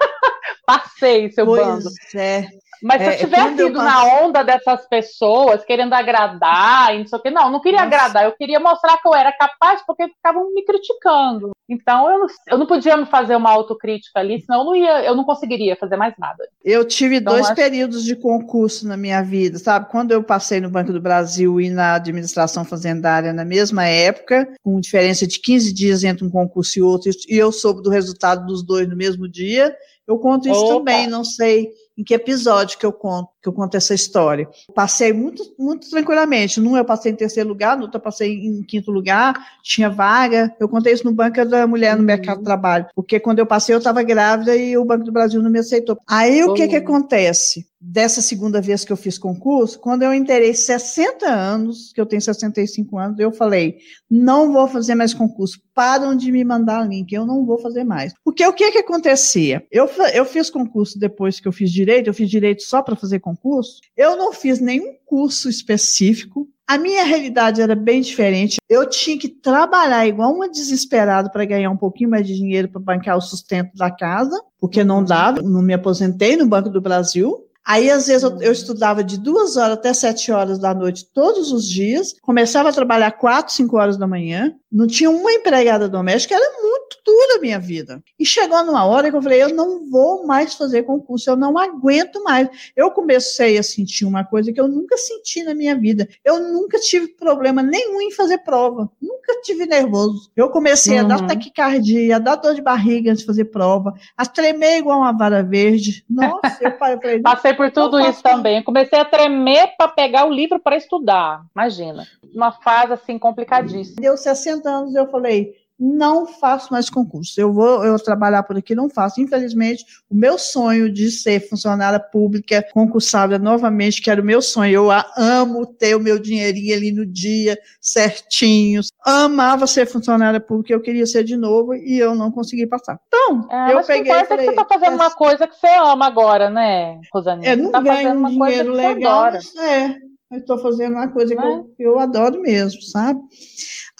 [0.65, 1.89] Passei, seu pois bando.
[2.15, 2.47] É.
[2.81, 7.19] Mas se é, eu tivesse ido na onda dessas pessoas, querendo agradar e não sei
[7.19, 7.95] o que, não, não queria Nossa.
[7.95, 11.51] agradar, eu queria mostrar que eu era capaz, porque ficavam me criticando.
[11.69, 15.03] Então eu não, eu não podia me fazer uma autocrítica ali, senão eu não ia,
[15.03, 16.47] eu não conseguiria fazer mais nada.
[16.63, 17.55] Eu tive então, dois acho...
[17.55, 19.89] períodos de concurso na minha vida, sabe?
[19.91, 24.79] Quando eu passei no Banco do Brasil e na administração fazendária na mesma época, com
[24.79, 28.63] diferença de 15 dias entre um concurso e outro, e eu soube do resultado dos
[28.63, 29.75] dois no mesmo dia,
[30.07, 30.79] eu conto isso Opa.
[30.79, 31.69] também, não sei
[31.99, 34.49] em que episódio que eu conto, que eu conto essa história.
[34.73, 36.61] Passei muito, muito tranquilamente.
[36.61, 40.55] Num eu passei em terceiro lugar, no outro eu passei em quinto lugar, tinha vaga.
[40.57, 42.05] Eu contei isso no Banco da Mulher no uhum.
[42.05, 45.43] Mercado de Trabalho, porque quando eu passei eu estava grávida e o Banco do Brasil
[45.43, 45.97] não me aceitou.
[46.07, 47.68] Aí o que que acontece?
[47.81, 52.21] Dessa segunda vez que eu fiz concurso, quando eu inteirei 60 anos, que eu tenho
[52.21, 53.77] 65 anos, eu falei,
[54.09, 58.13] não vou fazer mais concurso, param de me mandar link, eu não vou fazer mais.
[58.21, 59.65] Porque o que que acontecia?
[59.71, 63.19] Eu, eu fiz concurso depois que eu fiz direito, eu fiz direito só para fazer
[63.19, 66.49] concurso, eu não fiz nenhum curso específico.
[66.67, 68.57] A minha realidade era bem diferente.
[68.69, 72.81] Eu tinha que trabalhar igual uma desesperada para ganhar um pouquinho mais de dinheiro para
[72.81, 77.48] bancar o sustento da casa, porque não dava, não me aposentei no Banco do Brasil.
[77.69, 81.51] Aí, às vezes, eu, eu, estudava de duas horas até sete horas da noite todos
[81.51, 86.35] os dias, começava a trabalhar quatro, cinco horas da manhã, não tinha uma empregada doméstica,
[86.35, 88.03] era muito dura a minha vida.
[88.19, 91.57] E chegou numa hora que eu falei, eu não vou mais fazer concurso, eu não
[91.57, 92.47] aguento mais.
[92.75, 96.07] Eu comecei a sentir uma coisa que eu nunca senti na minha vida.
[96.23, 100.29] Eu nunca tive problema nenhum em fazer prova, nunca tive nervoso.
[100.35, 101.05] Eu comecei uhum.
[101.05, 101.27] a dar uhum.
[101.27, 105.41] taquicardia, a dar dor de barriga antes de fazer prova, a tremer igual uma vara
[105.41, 106.03] verde.
[106.09, 108.63] Nossa, eu falei, Passei por tudo isso também.
[108.63, 112.07] Comecei a tremer para pegar o livro para estudar, imagina.
[112.33, 113.97] Uma fase assim complicadíssima.
[113.99, 117.39] Deu 60 anos eu falei, não faço mais concurso.
[117.39, 119.21] Eu vou eu trabalhar por aqui, não faço.
[119.21, 124.73] Infelizmente, o meu sonho de ser funcionária pública concursada novamente, que era o meu sonho.
[124.73, 128.81] Eu amo ter o meu dinheirinho ali no dia certinho.
[129.05, 132.99] Amava ser funcionária pública, eu queria ser de novo e eu não consegui passar.
[133.07, 134.11] Então, é, eu peguei.
[134.11, 136.99] O que falei, é que você está fazendo uma coisa que você ama agora, né,
[137.13, 137.51] Rosaninha?
[137.51, 139.95] É, não tá ganho um dinheiro legal, mas é,
[140.31, 143.19] eu estou fazendo uma coisa que eu, eu adoro mesmo, sabe?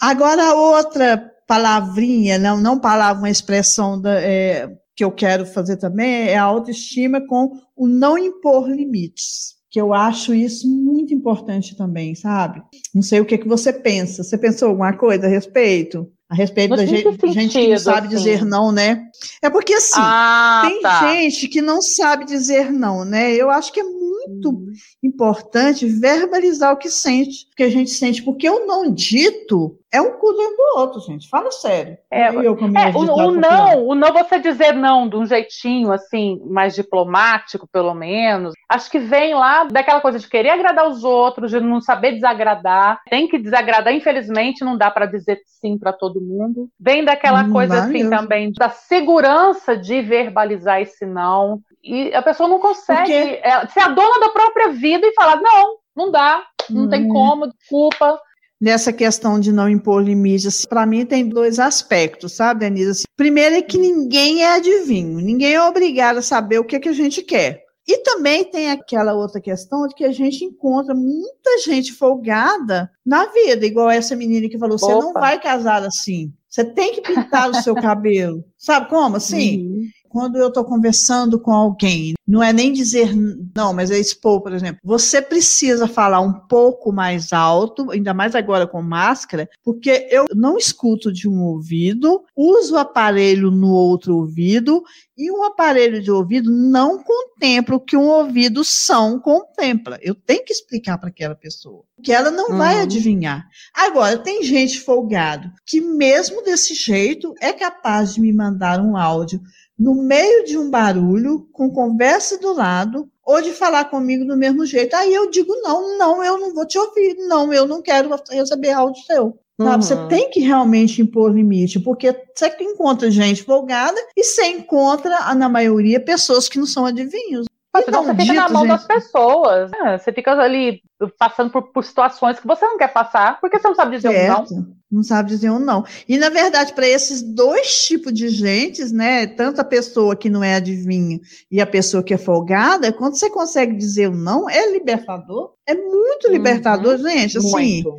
[0.00, 6.28] Agora, outra palavrinha, não, não palavra, uma expressão da, é, que eu quero fazer também
[6.28, 9.58] é a autoestima com o não impor limites.
[9.68, 12.60] Que eu acho isso muito importante também, sabe?
[12.94, 14.24] Não sei o que, que você pensa.
[14.24, 16.10] Você pensou alguma coisa a respeito?
[16.30, 18.16] a respeito No da gente, sentido, gente que não sabe assim.
[18.16, 19.02] dizer não, né?
[19.42, 21.12] É porque assim, ah, tem tá.
[21.12, 23.34] gente que não sabe dizer não, né?
[23.34, 23.84] Eu acho que é
[24.28, 24.66] muito Hum.
[25.02, 30.00] importante verbalizar o que sente, o que a gente sente, porque o não dito é
[30.00, 31.28] um cu dentro do outro, gente.
[31.28, 31.98] Fala sério.
[32.10, 36.74] É, É, o, o não, o não você dizer não de um jeitinho assim, mais
[36.74, 41.60] diplomático, pelo menos, acho que vem lá daquela coisa de querer agradar os outros, de
[41.60, 43.00] não saber desagradar.
[43.10, 46.68] Tem que desagradar, infelizmente, não dá para dizer sim para todo mundo.
[46.78, 51.60] Vem daquela Não coisa assim também da segurança de verbalizar esse não.
[51.82, 55.40] E a pessoa não consegue Porque- é, ser a dona da própria vida e falar:
[55.40, 57.08] não, não dá, não tem Hum.
[57.08, 58.18] como, desculpa.
[58.60, 62.90] nessa questão de não impor limites, para mim tem dois aspectos, sabe, Denise?
[62.90, 66.88] Assim, primeiro é que ninguém é adivinho, ninguém é obrigado a saber o que, que
[66.90, 67.62] a gente quer.
[67.88, 73.24] E também tem aquela outra questão de que a gente encontra muita gente folgada na
[73.26, 76.30] vida, igual essa menina que falou: você não vai casar assim.
[76.48, 78.44] Você tem que pintar o seu cabelo.
[78.58, 79.16] Sabe como?
[79.16, 79.88] Assim, Uhum.
[80.10, 83.14] Quando eu estou conversando com alguém, não é nem dizer
[83.54, 84.80] não, mas é expor, por exemplo.
[84.84, 90.58] Você precisa falar um pouco mais alto, ainda mais agora com máscara, porque eu não
[90.58, 94.82] escuto de um ouvido, uso o aparelho no outro ouvido,
[95.16, 99.98] e um aparelho de ouvido não contempla o que um ouvido são contempla.
[100.02, 101.84] Eu tenho que explicar para aquela pessoa.
[102.02, 102.82] Que ela não vai Uhum.
[102.82, 103.46] adivinhar.
[103.74, 109.40] Agora, tem gente folgado que, mesmo desse jeito, é capaz de me mandar um áudio
[109.80, 114.66] no meio de um barulho, com conversa do lado, ou de falar comigo do mesmo
[114.66, 114.94] jeito.
[114.94, 118.72] Aí eu digo: não, não, eu não vou te ouvir, não, eu não quero receber
[118.72, 119.38] áudio seu.
[119.60, 119.84] Sabe?
[119.84, 120.08] Você Uhum.
[120.08, 126.00] tem que realmente impor limite, porque você encontra gente folgada e você encontra, na maioria,
[126.00, 127.46] pessoas que não são adivinhos.
[127.72, 128.70] Mas não você fica na mão gente.
[128.70, 129.70] das pessoas.
[129.70, 129.96] né?
[129.98, 130.82] Você fica ali
[131.18, 134.26] passando por, por situações que você não quer passar, porque você não sabe dizer um
[134.26, 134.46] não.
[134.46, 134.66] Certo.
[134.90, 135.84] Não sabe dizer um não.
[136.08, 140.42] E, na verdade, para esses dois tipos de gentes, né, tanto a pessoa que não
[140.42, 144.72] é adivinha e a pessoa que é folgada, quando você consegue dizer um não, é
[144.72, 145.52] libertador.
[145.64, 146.32] É muito Uhum.
[146.32, 147.38] libertador, gente.
[147.38, 147.94] Assim, Muito.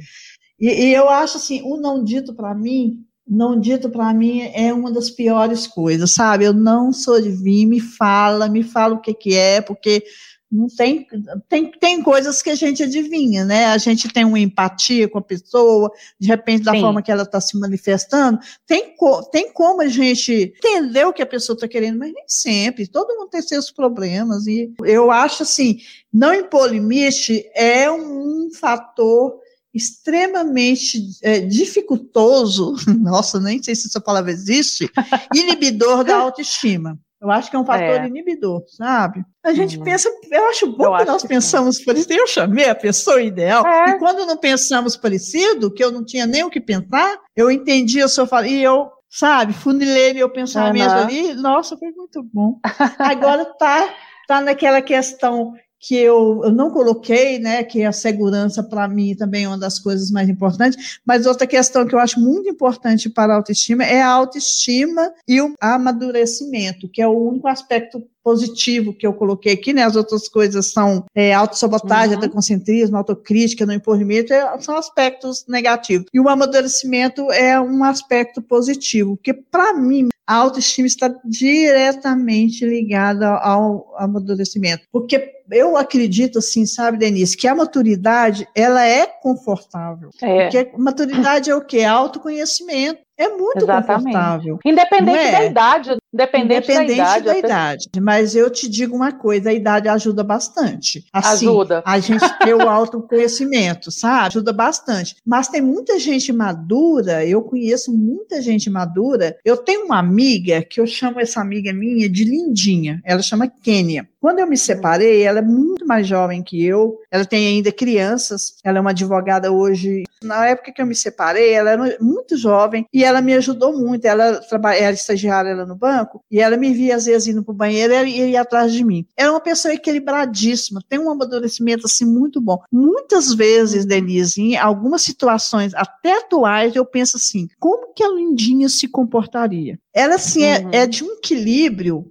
[0.59, 4.73] e, e eu acho assim, o não dito para mim, não dito para mim é
[4.73, 6.43] uma das piores coisas, sabe?
[6.43, 10.03] Eu não sou adivinha, me fala, me fala o que que é, porque
[10.51, 11.07] não tem,
[11.47, 13.67] tem, tem coisas que a gente adivinha, né?
[13.67, 16.81] A gente tem uma empatia com a pessoa, de repente, da Sim.
[16.81, 21.21] forma que ela está se manifestando, tem, co- tem como a gente entender o que
[21.21, 25.43] a pessoa está querendo, mas nem sempre, todo mundo tem seus problemas, e eu acho
[25.43, 25.77] assim,
[26.13, 29.39] não impor limite é um fator
[29.73, 34.89] extremamente é, dificultoso, nossa, nem sei se essa palavra existe,
[35.33, 36.97] inibidor da autoestima.
[37.21, 38.07] Eu acho que é um fator É.
[38.07, 39.23] inibidor, sabe?
[39.43, 39.83] A gente Uhum.
[39.83, 42.13] pensa, eu acho bom Eu que acho nós que pensamos parecido.
[42.13, 43.91] Eu chamei a pessoa ideal, É.
[43.91, 47.99] e quando não pensamos parecido, que eu não tinha nem o que pensar, eu entendi,
[47.99, 51.03] eu só falei, e eu, sabe, funilei meu pensamento Aham.
[51.03, 52.59] ali, nossa, foi muito bom.
[52.97, 53.93] Agora tá,
[54.27, 59.45] tá naquela questão que eu, eu não coloquei, né, que a segurança para mim também
[59.45, 63.33] é uma das coisas mais importantes, mas outra questão que eu acho muito importante para
[63.33, 69.05] a autoestima é a autoestima e o amadurecimento, que é o único aspecto positivo que
[69.05, 69.83] eu coloquei aqui, né?
[69.83, 72.21] As outras coisas são é, autossabotagem, Uhum.
[72.23, 76.07] autoconcentrismo, autocrítica, não impor limite, é, são aspectos negativos.
[76.13, 83.27] E o amadurecimento é um aspecto positivo, porque para mim a autoestima está diretamente ligada
[83.27, 84.83] ao amadurecimento.
[84.91, 90.09] Porque eu acredito, assim, sabe, Denise, que a maturidade, ela é confortável.
[90.21, 91.83] É, Porque maturidade é o quê?
[91.83, 93.01] Autoconhecimento.
[93.17, 94.05] É muito Exatamente.
[94.05, 94.59] confortável.
[94.65, 95.31] independente é?
[95.31, 97.89] da idade, independente, Independente da idade, da idade.
[98.01, 101.05] Mas eu te digo uma coisa, a idade ajuda bastante.
[101.11, 101.81] Assim, ajuda.
[101.85, 104.27] a gente ter o autoconhecimento, sabe?
[104.27, 105.15] Ajuda bastante.
[105.25, 109.37] Mas tem muita gente madura, eu conheço muita gente madura.
[109.45, 113.01] Eu tenho uma amiga que eu chamo essa amiga minha de Lindinha.
[113.05, 114.07] Ela chama Kênia.
[114.21, 116.99] Quando eu me separei, ela é muito mais jovem que eu.
[117.09, 118.53] Ela tem ainda crianças.
[118.63, 120.03] Ela é uma advogada hoje.
[120.23, 124.05] Na época que eu me separei, ela era muito jovem e ela me ajudou muito.
[124.05, 127.51] Ela trabalha, era estagiária ela no banco e ela me via às vezes indo para
[127.51, 129.03] o banheiro e ia atrás de mim.
[129.17, 132.59] Era uma pessoa equilibradíssima, tem um amadurecimento assim muito bom.
[132.71, 138.69] Muitas vezes, Denise, em algumas situações até atuais, eu penso assim: como que a Lindinha
[138.69, 139.79] se comportaria?
[139.91, 140.69] Ela assim é- Uhum.
[140.71, 142.05] é de um equilíbrio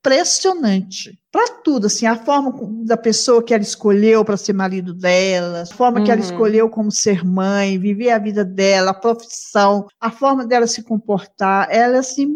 [0.00, 1.18] impressionante.
[1.30, 2.52] Para tudo, assim, a forma
[2.84, 6.26] da pessoa que ela escolheu para ser marido dela, a forma que ela Uhum.
[6.26, 11.68] escolheu como ser mãe, viver a vida dela, a profissão, a forma dela se comportar,
[11.70, 12.26] ela é assim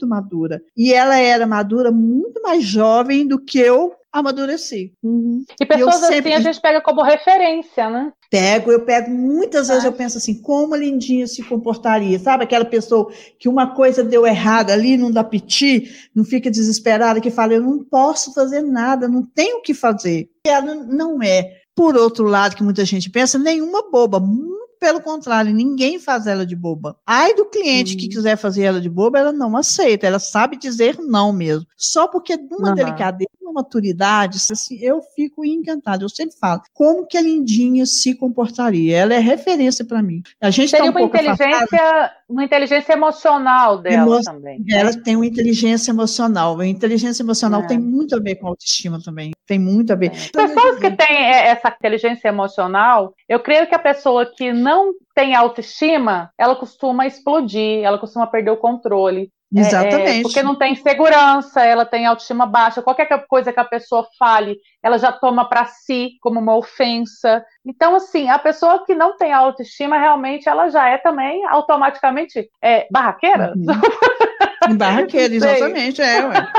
[0.00, 0.62] muito madura.
[0.76, 4.92] E ela era madura muito mais jovem do que eu amadureci.
[5.02, 5.44] Uhum.
[5.60, 6.32] E pessoas assim sempre...
[6.32, 8.12] a gente pega como referência, né?
[8.28, 12.18] Pego, eu pego muitas vezes, eu penso assim, como a Lindinha se comportaria?
[12.18, 17.20] Sabe aquela pessoa que uma coisa deu errado ali, não dá piti, não fica desesperada,
[17.20, 20.28] que fala, eu não posso fazer nada, não tenho o que fazer.
[20.44, 24.20] E ela não é, por outro lado, que muita gente pensa, nenhuma boba,
[24.80, 26.96] pelo contrário, ninguém faz ela de boba.
[27.06, 30.98] Ai do cliente que quiser fazer ela de boba, ela não aceita, ela sabe dizer
[30.98, 31.66] não mesmo.
[31.76, 32.74] Só porque numa uhum.
[32.74, 36.04] delicadeza, uma maturidade, assim, eu fico encantada.
[36.04, 38.96] Eu sempre falo, como que a Lindinha se comportaria?
[38.96, 40.22] Ela é referência para mim.
[40.40, 44.64] A gente Seria tá um uma inteligência, uma inteligência emocional dela Emo também.
[44.70, 46.58] Ela tem uma inteligência emocional.
[46.58, 47.66] A inteligência emocional é.
[47.66, 49.32] tem muito a ver com a autoestima também.
[49.46, 50.12] Tem muito a ver.
[50.12, 50.46] É.
[50.46, 56.30] Pessoas que têm essa inteligência emocional, eu creio que a pessoa que não tem autoestima,
[56.38, 59.30] ela costuma explodir, ela costuma perder o controle.
[59.54, 60.20] É, Exatamente.
[60.20, 62.82] É, porque não tem segurança, ela tem autoestima baixa.
[62.82, 67.44] Qualquer coisa que a pessoa fale, ela já toma para si como uma ofensa.
[67.66, 72.86] Então, assim, a pessoa que não tem autoestima, realmente, ela já é também automaticamente é,
[72.92, 73.52] barraqueira.
[73.56, 74.76] Uhum.
[74.78, 76.52] barraqueira, exatamente, é, ué.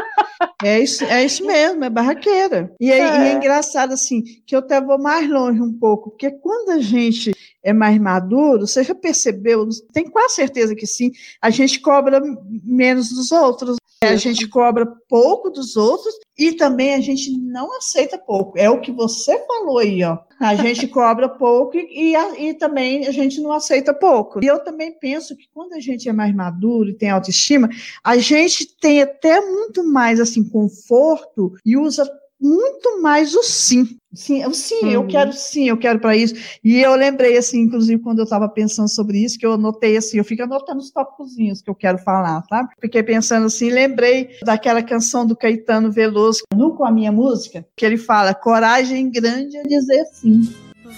[0.64, 2.72] É isso, é isso mesmo, é barraqueira.
[2.80, 3.04] E é, é.
[3.04, 6.80] E é engraçado, assim, que eu até vou mais longe um pouco, porque quando a
[6.80, 7.32] gente
[7.64, 12.22] é mais maduro, você já percebeu, tem quase certeza que sim, a gente cobra
[12.64, 13.78] menos dos outros.
[14.04, 18.58] A gente cobra pouco dos outros e também a gente não aceita pouco.
[18.58, 20.18] É o que você falou aí, ó.
[20.40, 24.44] A gente cobra pouco e, e, e, também a gente não aceita pouco.
[24.44, 27.70] E eu também penso que quando a gente é mais maduro e tem autoestima,
[28.04, 32.12] a gente tem até muito mais assim conforto e usa
[32.42, 33.98] muito mais o sim.
[34.14, 34.92] Sim, eu, sim, uhum.
[34.92, 36.34] eu quero sim, eu quero para isso.
[36.64, 40.18] E eu lembrei, assim, inclusive, quando eu estava pensando sobre isso, que eu anotei assim,
[40.18, 42.68] eu fico anotando os tópicos que eu quero falar, tá?
[42.82, 47.86] Fiquei pensando assim, lembrei daquela canção do Caetano Veloso, no com a minha música, que
[47.86, 50.42] ele fala: coragem grande é dizer sim.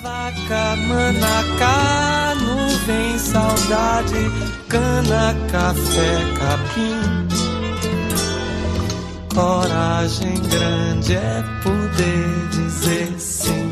[0.02, 4.16] Vaca, manacá, nuvem, saudade,
[4.68, 7.23] cana, café, capim.
[9.34, 13.72] Coragem grande é poder dizer sim.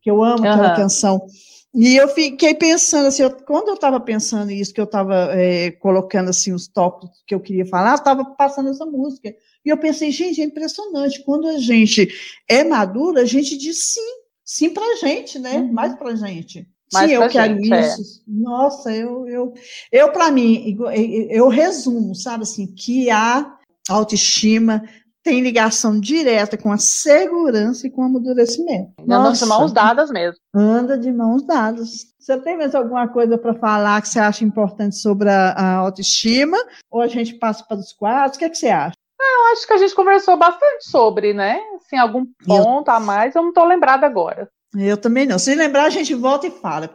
[0.00, 0.76] Que eu amo aquela uhum.
[0.76, 1.26] canção.
[1.74, 5.72] E eu fiquei pensando assim, eu, quando eu estava pensando isso, que eu estava é,
[5.72, 9.34] colocando assim os tópicos que eu queria falar, estava passando essa música.
[9.64, 11.24] E eu pensei, gente, é impressionante.
[11.24, 12.08] Quando a gente
[12.48, 14.14] é madura, a gente diz sim,
[14.44, 15.56] sim para a gente, né?
[15.56, 15.72] Uhum.
[15.72, 16.68] Mais para a gente.
[16.92, 17.80] Mais sim, eu quero gente, é.
[17.80, 18.20] isso.
[18.20, 18.30] É.
[18.30, 19.54] Nossa, eu, eu,
[19.90, 23.55] eu para mim, eu, eu resumo, sabe assim, que a
[23.88, 24.82] autoestima
[25.26, 28.92] tem ligação direta com a segurança e com o amadurecimento.
[29.02, 30.38] Anda de mãos dadas mesmo.
[30.54, 32.14] Anda de mãos dadas.
[32.16, 36.56] Você tem mais alguma coisa para falar que você acha importante sobre a, a, autoestima?
[36.88, 38.36] Ou a gente passa para os quadros?
[38.36, 38.94] O que, é que você acha?
[39.20, 41.60] Eu acho que a gente conversou bastante sobre, né?
[41.76, 42.94] Assim, algum ponto eu...
[42.94, 44.48] a mais, eu não estou lembrada agora.
[44.76, 45.40] Eu também não.
[45.40, 46.94] Se lembrar, a gente volta e fala.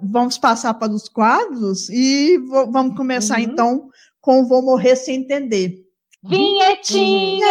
[0.00, 2.38] Vamos passar para os quadros e
[2.70, 3.42] vamos começar uhum.
[3.42, 3.88] então
[4.20, 5.82] com Vou Morrer Sem Entender.
[6.24, 7.48] Vinhetinha!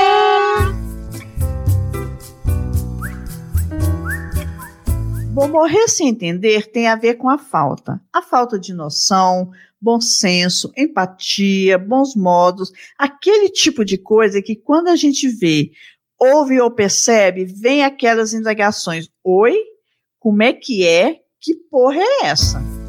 [5.33, 8.01] Vou morrer sem entender tem a ver com a falta.
[8.13, 9.51] A falta de noção,
[9.81, 15.71] bom senso, empatia, bons modos, aquele tipo de coisa que quando a gente vê,
[16.17, 19.57] ouve ou percebe, vem aquelas indagações: Oi?
[20.17, 21.19] Como é que é?
[21.41, 22.80] Que porra é essa?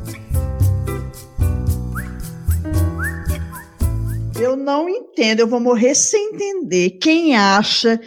[4.43, 6.91] Eu não entendo, eu vou morrer sem entender.
[7.01, 8.01] Quem acha,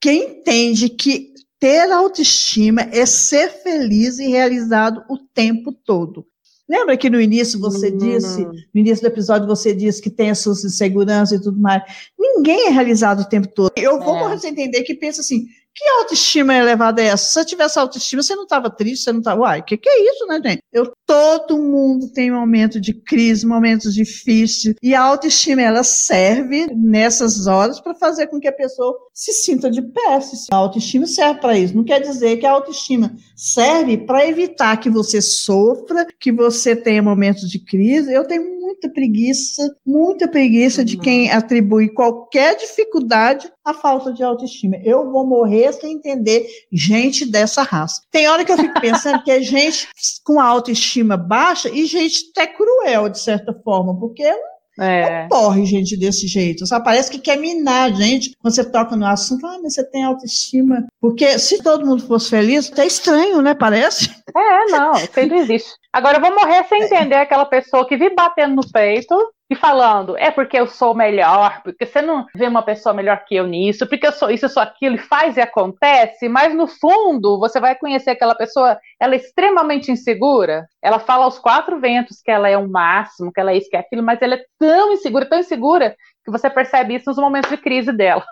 [0.00, 6.26] quem entende que ter autoestima é ser feliz e realizado o tempo todo.
[6.66, 10.38] Lembra que no início você disse, no início do episódio você disse que tem as
[10.38, 11.82] suas inseguranças e tudo mais.
[12.18, 13.70] Ninguém é realizado o tempo todo.
[13.76, 14.20] Eu vou é.
[14.20, 15.46] morrer sem entender que pensa assim,
[15.76, 17.26] que autoestima elevada é essa?
[17.26, 19.42] Se você tivesse autoestima, você não estava triste, você não estava.
[19.42, 20.62] Uai, o que, que é isso, né, gente?
[20.72, 27.46] Eu, todo mundo tem momentos de crise, momentos difíceis, e a autoestima ela serve nessas
[27.46, 30.18] horas para fazer com que a pessoa se sinta de pé.
[30.50, 31.76] A autoestima serve para isso.
[31.76, 37.02] Não quer dizer que a autoestima serve para evitar que você sofra, que você tenha
[37.02, 38.12] momentos de crise.
[38.12, 40.84] Eu tenho muita preguiça, muita preguiça uhum.
[40.84, 44.76] de quem atribui qualquer dificuldade à falta de autoestima.
[44.84, 48.02] Eu vou morrer sem entender gente dessa raça.
[48.10, 49.88] Tem hora que eu fico pensando que é gente
[50.22, 54.30] com autoestima baixa e gente até cruel, de certa forma, porque
[54.78, 55.22] é.
[55.22, 56.66] Não corre gente desse jeito.
[56.66, 58.36] Só parece que quer minar a gente.
[58.38, 60.86] Quando você toca no assunto, ah, mas você tem autoestima.
[61.00, 63.54] Porque se todo mundo fosse feliz, até estranho, né?
[63.54, 64.10] Parece.
[64.36, 65.74] É, não, isso aí não existe.
[65.92, 69.16] Agora eu vou morrer sem entender aquela pessoa que vive batendo no peito
[69.48, 73.36] e falando, é porque eu sou melhor, porque você não vê uma pessoa melhor que
[73.36, 76.66] eu nisso, porque eu sou isso, eu sou aquilo, e faz e acontece, mas no
[76.66, 82.20] fundo você vai conhecer aquela pessoa, ela é extremamente insegura, ela fala aos quatro ventos
[82.20, 84.44] que ela é o máximo, que ela é isso, que é aquilo, mas ela é
[84.58, 88.24] tão insegura, tão insegura, que você percebe isso nos momentos de crise dela.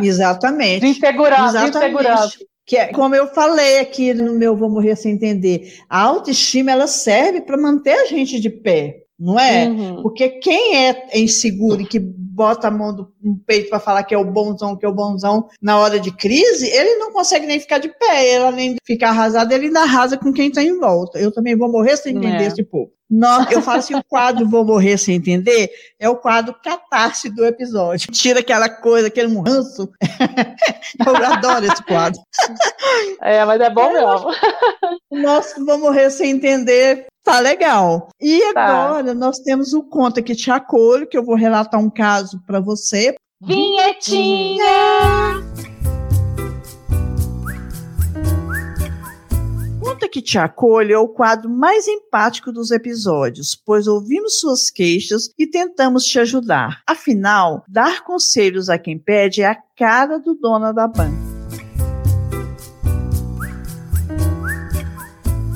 [0.00, 0.80] Exatamente.
[0.80, 1.72] De insegurança, Exatamente.
[1.72, 2.38] de insegurança.
[2.70, 6.86] Que é, como eu falei aqui no meu Vou Morrer Sem Entender, a autoestima ela
[6.86, 9.68] serve para manter a gente de pé não é?
[9.68, 10.02] Uhum.
[10.02, 14.14] Porque quem é inseguro e que bota a mão do, no peito para falar que
[14.14, 17.60] é o bonzão, que é o bonzão na hora de crise, ele não consegue nem
[17.60, 20.78] ficar de pé, ele além de ficar arrasado, ele ainda arrasa com quem está em
[20.78, 21.18] volta.
[21.18, 22.46] Eu também vou morrer sem entender é.
[22.46, 22.92] esse povo.
[23.10, 27.44] Nós, eu falo assim, o quadro Vou Morrer Sem Entender é o quadro catarse do
[27.44, 28.12] episódio.
[28.12, 29.90] Tira aquela coisa, aquele ranço.
[31.04, 32.20] eu adoro esse quadro.
[33.20, 34.30] É, mas é bom mesmo.
[35.10, 38.08] Nosso Vou Morrer Sem Entender Tá legal.
[38.20, 38.62] E tá.
[38.62, 42.60] agora nós temos o Conta que te acolho, que eu vou relatar um caso para
[42.60, 43.14] você.
[43.42, 44.64] Vinhetinha!
[50.10, 55.46] Que te acolho é o quadro mais empático dos episódios, pois ouvimos suas queixas e
[55.46, 56.82] tentamos te ajudar.
[56.86, 61.30] Afinal, dar conselhos a quem pede é a cara do dono da banca.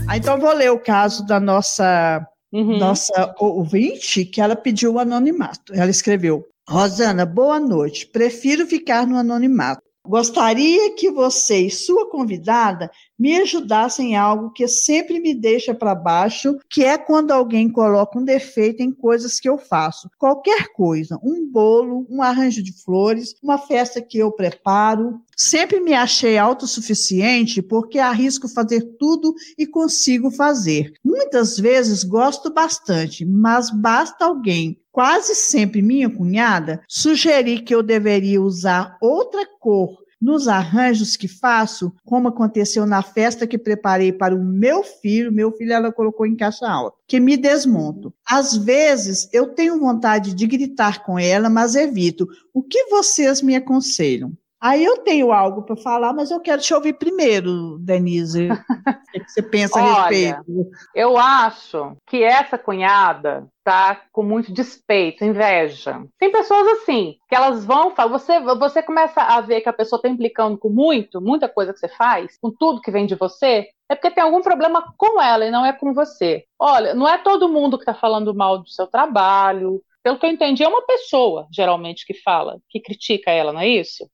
[0.09, 2.79] Ah, então vou ler o caso da nossa uhum.
[2.79, 5.75] nossa ouvinte, que ela pediu o anonimato.
[5.75, 8.07] Ela escreveu: Rosana, boa noite.
[8.07, 9.83] Prefiro ficar no anonimato.
[10.07, 15.95] Gostaria que você e sua convidada me ajudassem em algo que sempre me deixa para
[15.95, 20.11] baixo, que é quando alguém coloca um defeito em coisas que eu faço.
[20.19, 25.21] Qualquer coisa, um bolo, um arranjo de flores, uma festa que eu preparo.
[25.37, 30.93] Sempre me achei autossuficiente porque arrisco fazer tudo e consigo fazer.
[31.17, 38.43] Muitas vezes gosto bastante, mas basta alguém quase sempre minha cunhada, sugeri que eu deveria
[38.43, 44.45] usar outra cor nos arranjos que faço, como aconteceu na festa que preparei para o
[44.45, 48.13] meu filho, meu filho ela colocou em caixa alta, que me desmonto.
[48.27, 52.27] Às vezes eu tenho vontade de gritar com ela, mas evito.
[52.53, 54.33] O que vocês me aconselham?
[54.65, 58.49] Aí eu tenho algo para falar, mas eu quero te ouvir primeiro, Denise.
[58.51, 60.71] o que você pensa Olha, a respeito?
[60.95, 66.03] Eu acho que essa cunhada tá com muito despeito, inveja.
[66.19, 70.09] Tem pessoas assim, que elas vão, você, você começa a ver que a pessoa está
[70.09, 73.95] implicando com muito, muita coisa que você faz, com tudo que vem de você, é
[73.95, 76.45] porque tem algum problema com ela e não é com você.
[76.59, 80.31] Olha, não é todo mundo que está falando mal do seu trabalho, pelo que eu
[80.31, 84.07] entendi, é uma pessoa, geralmente, que fala, que critica ela, não é isso?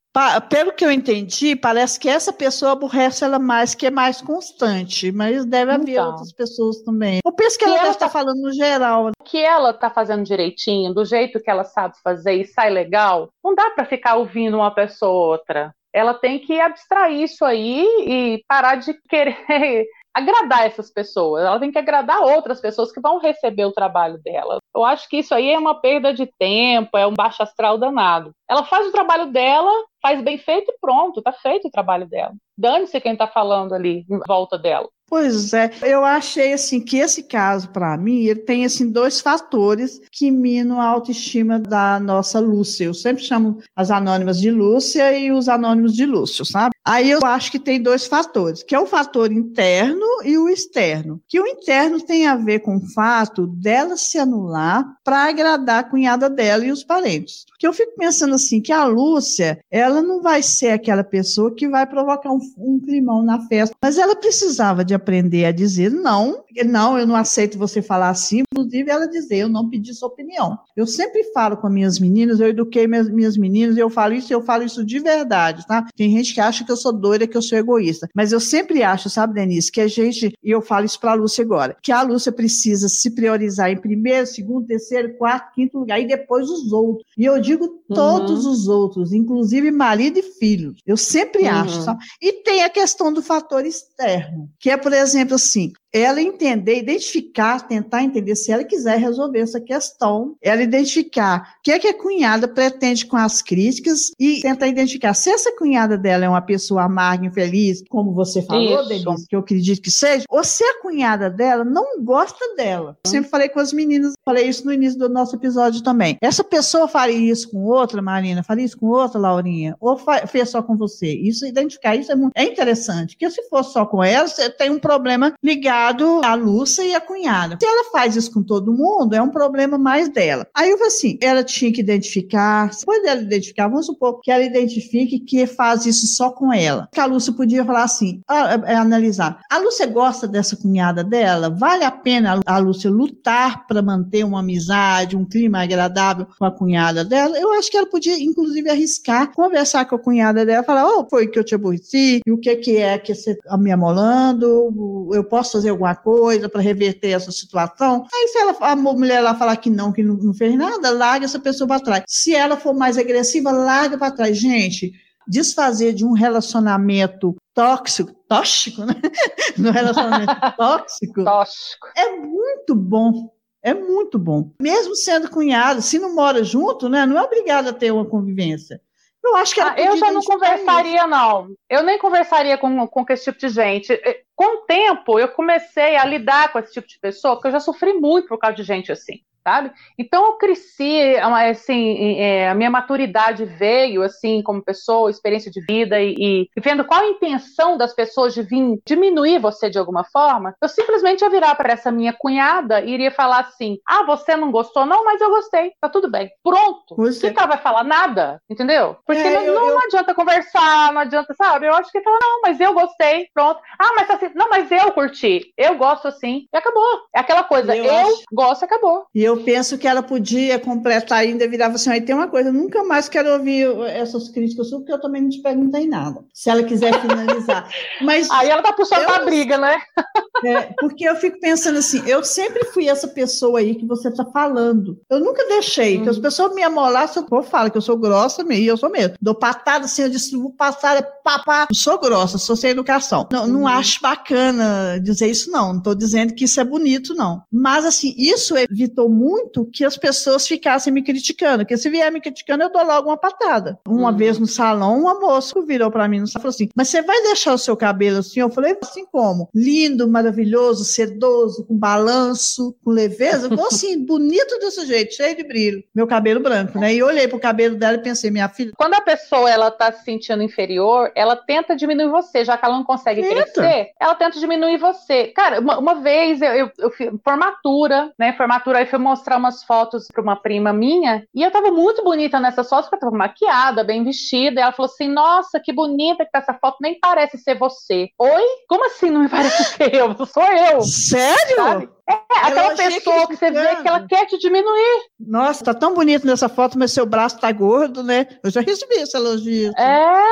[0.49, 5.11] Pelo que eu entendi, parece que essa pessoa aborrece ela mais, que é mais constante,
[5.11, 6.11] mas deve haver então.
[6.11, 7.19] outras pessoas também.
[7.25, 9.09] Eu penso que, que ela está tá falando no geral.
[9.09, 13.29] O que ela está fazendo direitinho, do jeito que ela sabe fazer e sai legal,
[13.43, 15.75] não dá para ficar ouvindo uma pessoa ou outra.
[15.93, 21.71] Ela tem que abstrair isso aí e parar de querer agradar essas pessoas, ela tem
[21.71, 24.59] que agradar outras pessoas que vão receber o trabalho dela.
[24.75, 28.33] Eu acho que isso aí é uma perda de tempo, é um baixo astral danado.
[28.49, 29.71] Ela faz o trabalho dela,
[30.03, 32.33] faz bem feito e pronto, tá feito o trabalho dela.
[32.57, 34.89] Dane-se quem tá falando ali em volta dela.
[35.11, 40.01] Pois é, eu achei assim que esse caso para mim, ele tem assim dois fatores
[40.13, 42.85] que minam a autoestima da nossa Lúcia.
[42.85, 46.71] Eu sempre chamo as anônimas de Lúcia e os anônimos de Lúcio, sabe?
[46.85, 51.21] Aí eu acho que tem dois fatores, que é o fator interno e o externo.
[51.29, 55.85] Que o interno tem a ver com o fato dela se anular para agradar a
[55.85, 57.45] cunhada dela e os parentes.
[57.59, 61.69] Que eu fico pensando assim, que a Lúcia, ela não vai ser aquela pessoa que
[61.69, 66.45] vai provocar um, um climão na festa, mas ela precisava de aprender a dizer não,
[66.65, 70.59] não, eu não aceito você falar assim, inclusive ela dizer, eu não pedi sua opinião.
[70.75, 74.33] Eu sempre falo com as minhas meninas, eu eduquei minhas, minhas meninas, eu falo isso,
[74.33, 75.87] eu falo isso de verdade, tá?
[75.95, 78.83] Tem gente que acha que eu sou doida, que eu sou egoísta, mas eu sempre
[78.83, 81.93] acho, sabe, Denise, que a gente, e eu falo isso para a Lúcia agora, que
[81.93, 86.73] a Lúcia precisa se priorizar em primeiro, segundo, terceiro, quarto, quinto lugar, e depois os
[86.73, 87.05] outros.
[87.17, 88.53] E eu digo todos uhum.
[88.53, 90.81] os outros, inclusive marido e filhos.
[90.87, 91.51] Eu sempre uhum.
[91.51, 92.05] acho, sabe?
[92.21, 97.67] E tem a questão do fator externo, que é, por exemplo, assim, ela entender, identificar,
[97.67, 101.99] tentar entender se ela quiser resolver essa questão, ela identificar o que é que a
[101.99, 106.85] cunhada pretende com as críticas e tentar identificar se essa cunhada dela é uma pessoa
[106.85, 111.29] amarga, infeliz, como você falou, Denise, que eu acredito que seja, ou se a cunhada
[111.29, 112.97] dela não gosta dela.
[113.05, 116.17] Eu sempre falei com as meninas, falei isso no início do nosso episódio também.
[116.21, 118.45] Essa pessoa faria isso com outra, Marina?
[118.45, 119.77] Faria isso com outra, Laurinha?
[119.81, 121.13] Ou fez só com você?
[121.13, 124.71] Isso, identificar isso é, muito, é interessante, porque se for só com ela, você tem
[124.71, 127.59] um problema ligado à Lúcia e à cunhada.
[127.61, 130.47] Se ela faz isso com todo mundo, é um problema mais dela.
[130.55, 134.45] Aí eu falei assim, ela tinha que identificar, depois dela identificar, vamos supor que ela
[134.45, 136.89] identifique que faz isso só com ela.
[136.93, 139.41] Que a Lúcia podia falar assim, analisar.
[139.51, 141.51] A Lúcia gosta dessa cunhada dela?
[141.51, 146.51] Vale a pena a Lúcia lutar para manter uma amizade, um clima agradável com a
[146.51, 147.39] cunhada dela?
[147.39, 151.29] Eu acho que ela podia, inclusive, arriscar, conversar com a cunhada dela, falar, oh, foi
[151.29, 155.25] que eu te aborreci, e o que, que é que você está me amolando, eu
[155.25, 158.07] posso fazer alguma coisa para reverter essa situação?
[158.13, 161.25] Aí se ela, a mulher lá falar que não, que não, não fez nada, larga
[161.25, 162.05] essa pessoa para trás.
[162.07, 164.39] Se ela for mais agressiva, larga para trás.
[164.39, 164.93] Gente,
[165.27, 168.95] desfazer de um relacionamento tóxico, tóxico, né?
[169.57, 171.87] No relacionamento tóxico, tóxico.
[171.97, 173.31] É muito bom.
[173.63, 174.51] É muito bom.
[174.61, 177.05] Mesmo sendo cunhado, se não mora junto, né?
[177.05, 178.81] Não é obrigado a ter uma convivência.
[179.23, 181.07] Eu acho que ah, eu já não conversaria, isso.
[181.07, 181.49] não.
[181.69, 184.01] Eu nem conversaria com, com esse tipo de gente.
[184.35, 187.61] Com o tempo, eu comecei a lidar com esse tipo de pessoa, porque eu já
[187.61, 189.73] sofri muito por causa de gente assim sabe?
[189.99, 191.17] Então eu cresci,
[191.49, 196.85] assim, é, a minha maturidade veio, assim, como pessoa, experiência de vida e, e, vendo
[196.85, 201.31] qual a intenção das pessoas de vir diminuir você de alguma forma, eu simplesmente ia
[201.31, 204.87] virar para essa minha cunhada e iria falar assim: ah, você não gostou?
[204.87, 206.31] Não, mas eu gostei, tá tudo bem.
[206.43, 206.97] Pronto.
[206.97, 207.29] Você...
[207.29, 207.31] É.
[207.31, 208.97] Que ela vai falar nada, entendeu?
[209.07, 209.79] Porque é, não, eu, não, eu...
[209.79, 211.67] adianta conversar, não adianta, sabe?
[211.67, 213.61] Eu acho que fala, não, mas eu gostei, pronto.
[213.79, 217.03] Ah, mas assim, não, mas eu curti, eu gosto assim, e acabou.
[217.15, 218.25] É aquela coisa, eu, eu acho...
[218.33, 219.07] gosto, acabou.
[219.15, 222.85] E eu penso que ela podia completar ainda, virava assim, aí tem uma coisa, nunca
[222.85, 226.25] mais quero ouvir essas críticas suas, porque eu também não te perguntei nada.
[226.33, 227.69] Se ela quiser finalizar.
[228.03, 229.79] Mas aí ela tá puxando eu, a briga, né?
[230.43, 234.25] É, porque eu fico pensando assim, eu sempre fui essa pessoa aí que você está
[234.25, 234.99] falando.
[235.11, 236.03] Eu nunca deixei hum.
[236.03, 236.23] que as uhum.
[236.23, 239.17] pessoas me amolassem, eu falo que eu sou grossa e eu sou mesmo.
[239.21, 241.67] Dou patada assim, eu distribuo passada, papá.
[241.71, 243.29] Eu sou grossa, sou sem educação.
[243.31, 243.69] Não, não uhum.
[243.69, 245.73] acho bacana dizer isso, não.
[245.73, 247.43] Não estou dizendo que isso é bonito, não.
[247.53, 251.59] Mas assim, isso evitou muito que as pessoas ficassem me criticando.
[251.59, 253.79] Porque se vier me criticando, eu dou logo uma patada.
[253.87, 254.17] Uma hum.
[254.17, 257.53] vez no salão, uma moça virou para mim e falou assim: Mas você vai deixar
[257.53, 258.41] o seu cabelo assim?
[258.41, 259.49] Eu falei, assim como?
[259.55, 263.49] Lindo, maravilhoso sedoso, com balanço, com leveza.
[263.51, 265.85] Eu assim, bonito desse jeito, cheio de brilho.
[265.95, 266.95] Meu cabelo branco, né?
[266.95, 268.73] E olhei pro cabelo dela e pensei, minha filha.
[268.77, 272.77] Quando a pessoa ela tá se sentindo inferior, ela tenta diminuir você, já que ela
[272.77, 275.29] não consegue crescer, ela tenta diminuir você.
[275.29, 278.33] Cara, uma, uma vez eu, eu, eu fiz formatura, né?
[278.33, 282.39] Formatura, aí fui mostrar umas fotos pra uma prima minha, e eu tava muito bonita
[282.39, 286.25] nessas fotos, porque eu tava maquiada, bem vestida, e ela falou assim: Nossa, que bonita
[286.25, 288.09] que tá essa foto, nem parece ser você.
[288.19, 288.43] Oi?
[288.69, 290.15] Como assim não me parece ser eu?
[290.27, 290.81] sou eu.
[290.83, 291.57] Sério?
[291.57, 291.89] Sabe?
[292.11, 295.03] É, aquela pessoa que, você vê que ela quer te diminuir.
[295.19, 298.27] Nossa, tá tão bonito nessa foto, mas seu braço tá gordo, né?
[298.43, 299.73] Eu já recebi esse elogio.
[299.79, 300.25] É,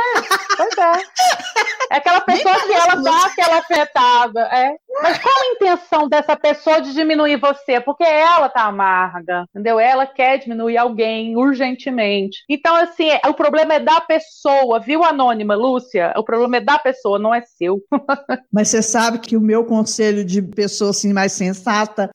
[0.57, 1.03] pois é.
[1.91, 4.41] É aquela pessoa que ela dá aquela afetada.
[4.53, 4.75] É.
[5.03, 7.81] Mas qual a intenção dessa pessoa de diminuir você?
[7.81, 9.79] Porque ela tá amarga, entendeu?
[9.79, 12.39] Ela quer diminuir alguém urgentemente.
[12.49, 16.13] Então, assim, é, o problema é da pessoa, viu, Anônima, Lúcia?
[16.17, 17.81] O problema é da pessoa, não é seu.
[18.53, 21.68] Mas você sabe que o meu conselho de pessoa assim mais sensata,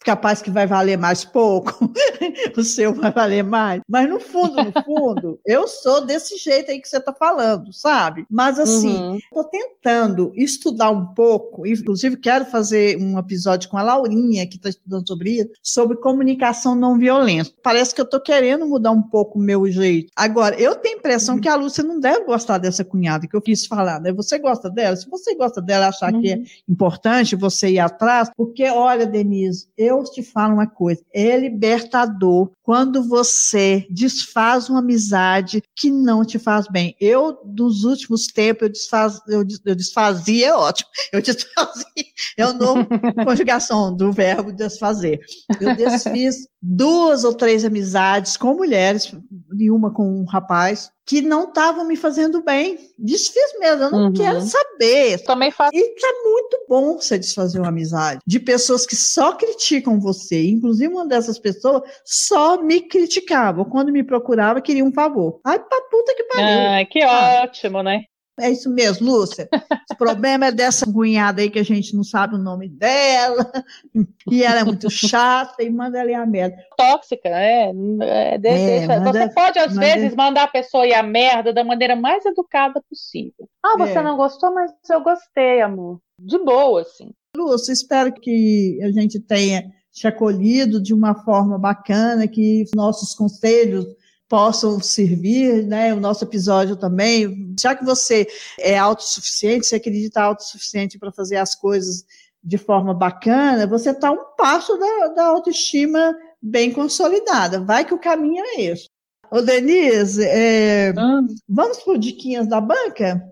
[0.04, 1.91] capaz que vai valer mais pouco,
[2.58, 3.82] o seu vai valer mais.
[3.88, 8.26] Mas no fundo, no fundo, eu sou desse jeito aí que você tá falando, sabe?
[8.30, 9.20] Mas assim, uhum.
[9.34, 14.70] tô tentando estudar um pouco, inclusive quero fazer um episódio com a Laurinha, que está
[14.70, 17.51] estudando sobre isso, sobre comunicação não violenta.
[17.62, 20.12] Parece que eu tô querendo mudar um pouco o meu jeito.
[20.16, 21.41] Agora, eu tenho a impressão uhum.
[21.41, 24.12] que a Lúcia não deve gostar dessa cunhada que eu quis falar, né?
[24.14, 24.95] Você gosta dela?
[24.95, 26.22] Se você gosta dela, achar uhum.
[26.22, 26.43] que é uhum.
[26.70, 29.43] importante você ir atrás, porque, olha, Denise,
[29.78, 36.39] eu te falo uma coisa, é libertador quando você desfaz uma amizade que não te
[36.39, 36.96] faz bem.
[37.00, 42.06] Eu, nos últimos tempos, eu, desfaz, eu, eu desfazia, é ótimo, eu desfazia,
[42.38, 42.88] é o novo
[43.26, 45.20] conjugação do verbo desfazer.
[45.60, 49.14] Eu desfiz duas ou três amizades com mulheres,
[49.58, 52.78] e uma com um rapaz, que não estavam me fazendo bem.
[52.97, 54.14] Desfiz mesmo, eu não uhum.
[54.14, 55.24] quero saber.
[55.24, 55.76] Também faço.
[55.76, 60.47] E é muito bom você desfazer uma amizade de pessoas que só criticam você.
[60.47, 63.66] Inclusive, uma dessas pessoas só me criticava.
[63.66, 65.39] Quando me procurava, queria um favor.
[65.43, 66.47] Ai, pra puta que pariu.
[66.47, 68.06] Ah, que ótimo, né?
[68.40, 69.48] É isso mesmo, Lúcia.
[69.92, 73.52] O problema é dessa cunhada aí que a gente não sabe o nome dela,
[74.30, 76.58] e ela é muito chata e manda ela ir a merda.
[76.76, 77.72] Tóxica, é.
[78.02, 79.86] é, é manda, você pode, às manda...
[79.86, 83.48] vezes, mandar a pessoa ir a merda da maneira mais educada possível.
[83.64, 84.04] Ah, você é.
[84.04, 86.00] não gostou, mas eu gostei, amor.
[86.18, 87.12] De boa, assim.
[87.38, 93.86] Lúcia, espero que a gente tenha te acolhido de uma forma bacana, que nossos conselhos
[94.34, 95.94] possam servir, né?
[95.94, 97.54] O nosso episódio também.
[97.60, 98.26] Já que você
[98.60, 102.04] é autossuficiente, você acredita autossuficiente para fazer as coisas
[102.44, 107.62] de forma bacana, você está um passo da, da autoestima bem consolidada.
[107.62, 108.90] Vai que o caminho é esse.
[109.30, 111.22] Ô, Denise, é, ah.
[111.48, 113.24] vamos por diquinhas da banca?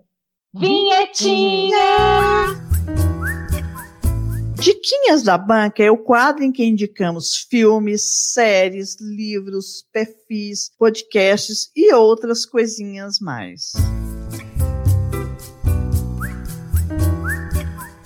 [0.54, 1.78] Vinhetinha!
[4.62, 11.92] Diquinhas da Banca é o quadro em que indicamos filmes, séries, livros, perfis, podcasts e
[11.92, 13.72] outras coisinhas mais.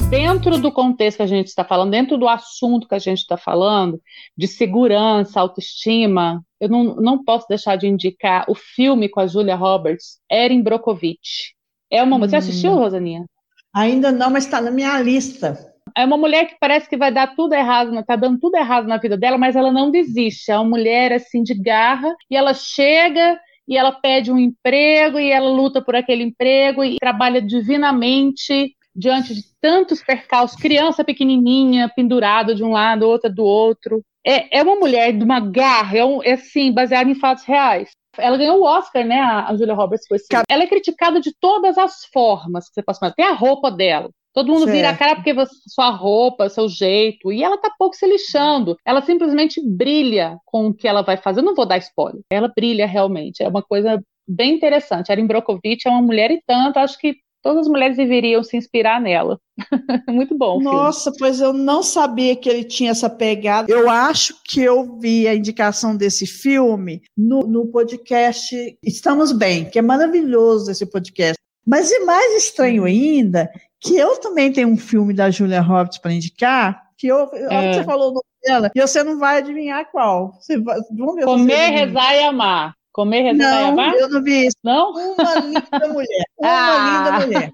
[0.09, 3.36] Dentro do contexto que a gente está falando, dentro do assunto que a gente está
[3.36, 4.00] falando,
[4.34, 9.57] de segurança, autoestima, eu não, não posso deixar de indicar o filme com a Julia
[9.57, 11.54] Roberts, Erin Brockovich.
[11.90, 12.16] É uma.
[12.16, 12.20] Hum.
[12.20, 13.26] Você assistiu, Rosaninha?
[13.74, 17.34] Ainda não, mas está na minha lista é uma mulher que parece que vai dar
[17.34, 20.51] tudo errado, tá dando tudo errado na vida dela, mas ela não desiste.
[20.51, 25.30] É uma mulher assim de garra e ela chega e ela pede um emprego e
[25.30, 32.55] ela luta por aquele emprego e trabalha divinamente diante de tantos percalços, criança pequenininha pendurada
[32.55, 34.03] de um lado, outra do outro.
[34.24, 37.90] É, é uma mulher de uma garra, é, um, é assim, baseada em fatos reais.
[38.18, 41.76] Ela ganhou o Oscar, né, a Julia Roberts, com esse Ela é criticada de todas
[41.76, 43.14] as formas que você possa fazer.
[43.14, 44.09] Tem a roupa dela.
[44.37, 44.76] Todo mundo certo.
[44.76, 48.76] vira a cara porque você, sua roupa, seu jeito, e ela tá pouco se lixando.
[48.84, 51.41] Ela simplesmente brilha com o que ela vai fazer.
[51.41, 52.20] Eu não vou dar spoiler.
[52.30, 53.43] Ela brilha realmente.
[53.43, 55.11] É uma coisa bem interessante.
[55.11, 59.01] Erin Brockovich é uma mulher e tanto, acho que todas as mulheres deveriam se inspirar
[59.01, 59.41] nela.
[60.07, 60.61] Muito bom.
[60.61, 63.72] Nossa, pois eu não sabia que ele tinha essa pegada.
[63.72, 69.78] Eu acho que eu vi a indicação desse filme no, no podcast Estamos Bem, que
[69.78, 71.37] é maravilhoso esse podcast.
[71.66, 76.12] Mas e mais estranho ainda que eu também tenho um filme da Julia Roberts para
[76.12, 77.74] indicar, que eu, é.
[77.74, 80.32] você falou o nome dela, e você não vai adivinhar qual.
[80.40, 82.74] Você vai, vamos ver Comer, rezar e amar.
[82.97, 84.57] Comer, rezar não, eu não vi isso.
[84.64, 84.90] Não?
[84.92, 86.24] Uma linda mulher.
[86.40, 87.18] Uma ah.
[87.18, 87.51] linda mulher.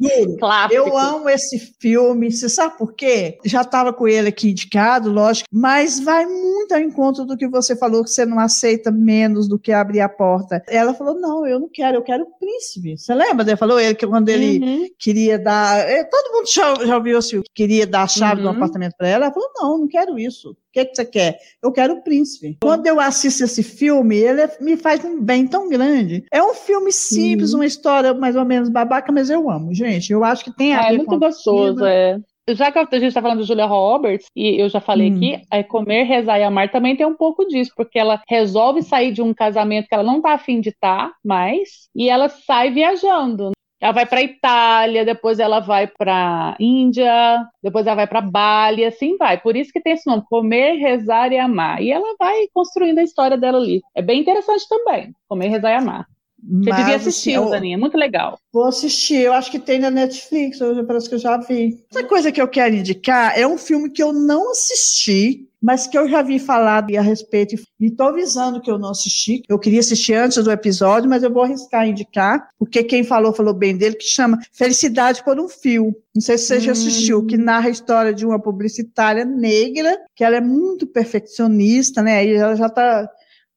[0.00, 0.36] Juro.
[0.38, 0.74] Clássico.
[0.74, 2.30] Eu amo esse filme.
[2.30, 3.38] Você sabe por quê?
[3.44, 7.74] Já estava com ele aqui indicado, lógico, mas vai muito ao encontro do que você
[7.74, 10.62] falou, que você não aceita menos do que abrir a porta.
[10.68, 12.96] Ela falou: não, eu não quero, eu quero o príncipe.
[12.96, 13.44] Você lembra?
[13.44, 14.86] Ele falou ele que quando ele uhum.
[14.96, 15.76] queria dar.
[15.90, 18.52] Eh, todo mundo já, já ouviu assim, queria dar a chave uhum.
[18.52, 19.24] do apartamento para ela.
[19.24, 21.38] Ela falou: não, não quero isso que, que você quer?
[21.62, 22.56] Eu quero o príncipe.
[22.62, 26.24] Quando eu assisto esse filme, ele é, me faz um bem tão grande.
[26.32, 30.12] É um filme simples, uma história mais ou menos babaca, mas eu amo, gente.
[30.12, 32.18] Eu acho que tem a ah, é ver É muito gostoso, é.
[32.50, 35.16] Já que a gente está falando de Julia Roberts, e eu já falei hum.
[35.16, 39.12] aqui, é comer, rezar e amar também tem um pouco disso, porque ela resolve sair
[39.12, 42.70] de um casamento que ela não tá afim de estar tá mais, e ela sai
[42.70, 43.50] viajando.
[43.80, 49.16] Ela vai para Itália, depois ela vai para Índia, depois ela vai para Bali, assim
[49.16, 49.40] vai.
[49.40, 51.80] Por isso que tem esse nome, comer, rezar e amar.
[51.80, 53.80] E ela vai construindo a história dela ali.
[53.94, 56.06] É bem interessante também, comer, rezar e amar.
[56.40, 58.38] Você Mas, devia assistir, assim, Daninha, muito legal.
[58.52, 61.84] Vou assistir, eu acho que tem na Netflix, parece que eu já vi.
[61.92, 65.98] Outra coisa que eu quero indicar é um filme que eu não assisti, mas que
[65.98, 69.42] eu já vi falar a respeito e estou avisando que eu não assisti.
[69.48, 73.54] Eu queria assistir antes do episódio, mas eu vou arriscar indicar, porque quem falou, falou
[73.54, 75.94] bem dele, que chama Felicidade por um Fio.
[76.14, 76.60] Não sei se você hum.
[76.60, 82.02] já assistiu, que narra a história de uma publicitária negra, que ela é muito perfeccionista,
[82.02, 82.24] né?
[82.24, 83.08] E ela já está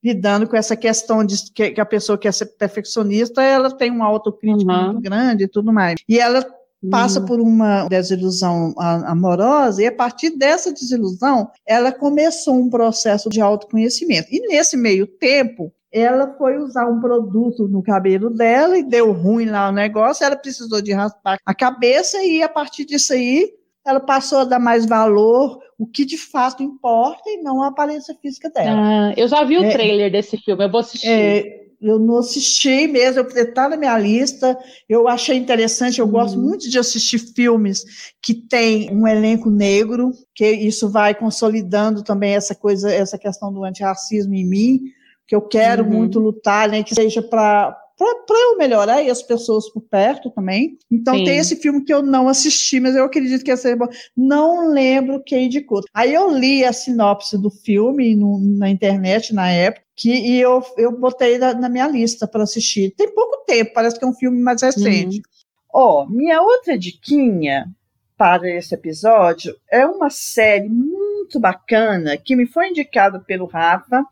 [0.03, 4.71] lidando com essa questão de que, a pessoa quer ser perfeccionista, ela tem uma autocrítica
[4.71, 4.85] uhum.
[4.93, 5.95] muito grande e tudo mais.
[6.09, 6.43] E ela
[6.89, 7.25] passa uhum.
[7.25, 14.27] por uma desilusão amorosa e a partir dessa desilusão ela começou um processo de autoconhecimento.
[14.31, 19.45] E nesse meio tempo, ela foi usar um produto no cabelo dela e deu ruim
[19.45, 23.51] lá o negócio, ela precisou de raspar a cabeça e a partir disso aí
[23.85, 28.15] ela passou a dar mais valor o que de fato importa e não a aparência
[28.21, 29.09] física dela.
[29.09, 31.07] Ah, eu já vi o é, trailer desse filme, eu vou assistir.
[31.07, 34.57] É, eu não assisti mesmo, está na minha lista,
[34.87, 36.49] eu achei interessante, eu gosto uhum.
[36.49, 42.53] muito de assistir filmes que tem um elenco negro, que isso vai consolidando também essa
[42.53, 44.81] coisa, essa questão do antirracismo em mim,
[45.27, 45.89] que eu quero uhum.
[45.89, 47.77] muito lutar, né, que seja para
[48.25, 50.77] para eu melhorar e as pessoas por perto também.
[50.91, 51.23] Então Sim.
[51.23, 53.87] tem esse filme que eu não assisti, mas eu acredito que ia ser bom.
[54.17, 55.81] Não lembro quem indicou.
[55.93, 59.85] Aí eu li a sinopse do filme no, na internet na época.
[60.01, 62.89] Que, e eu, eu botei na, na minha lista para assistir.
[62.97, 65.17] Tem pouco tempo, parece que é um filme mais recente.
[65.17, 65.23] Uhum.
[65.71, 67.69] Ó, oh, minha outra diquinha
[68.17, 74.03] para esse episódio é uma série muito bacana que me foi indicada pelo Rafa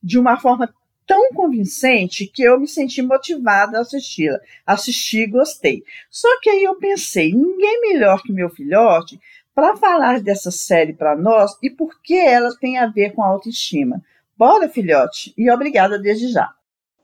[0.00, 0.72] de uma forma
[1.04, 4.38] tão convincente que eu me senti motivada a assisti-la.
[4.64, 5.82] Assisti e gostei.
[6.08, 9.18] Só que aí eu pensei, ninguém melhor que meu filhote
[9.52, 13.26] para falar dessa série para nós e por que ela tem a ver com a
[13.26, 14.00] autoestima.
[14.36, 16.50] Bora, filhote, e obrigada desde já.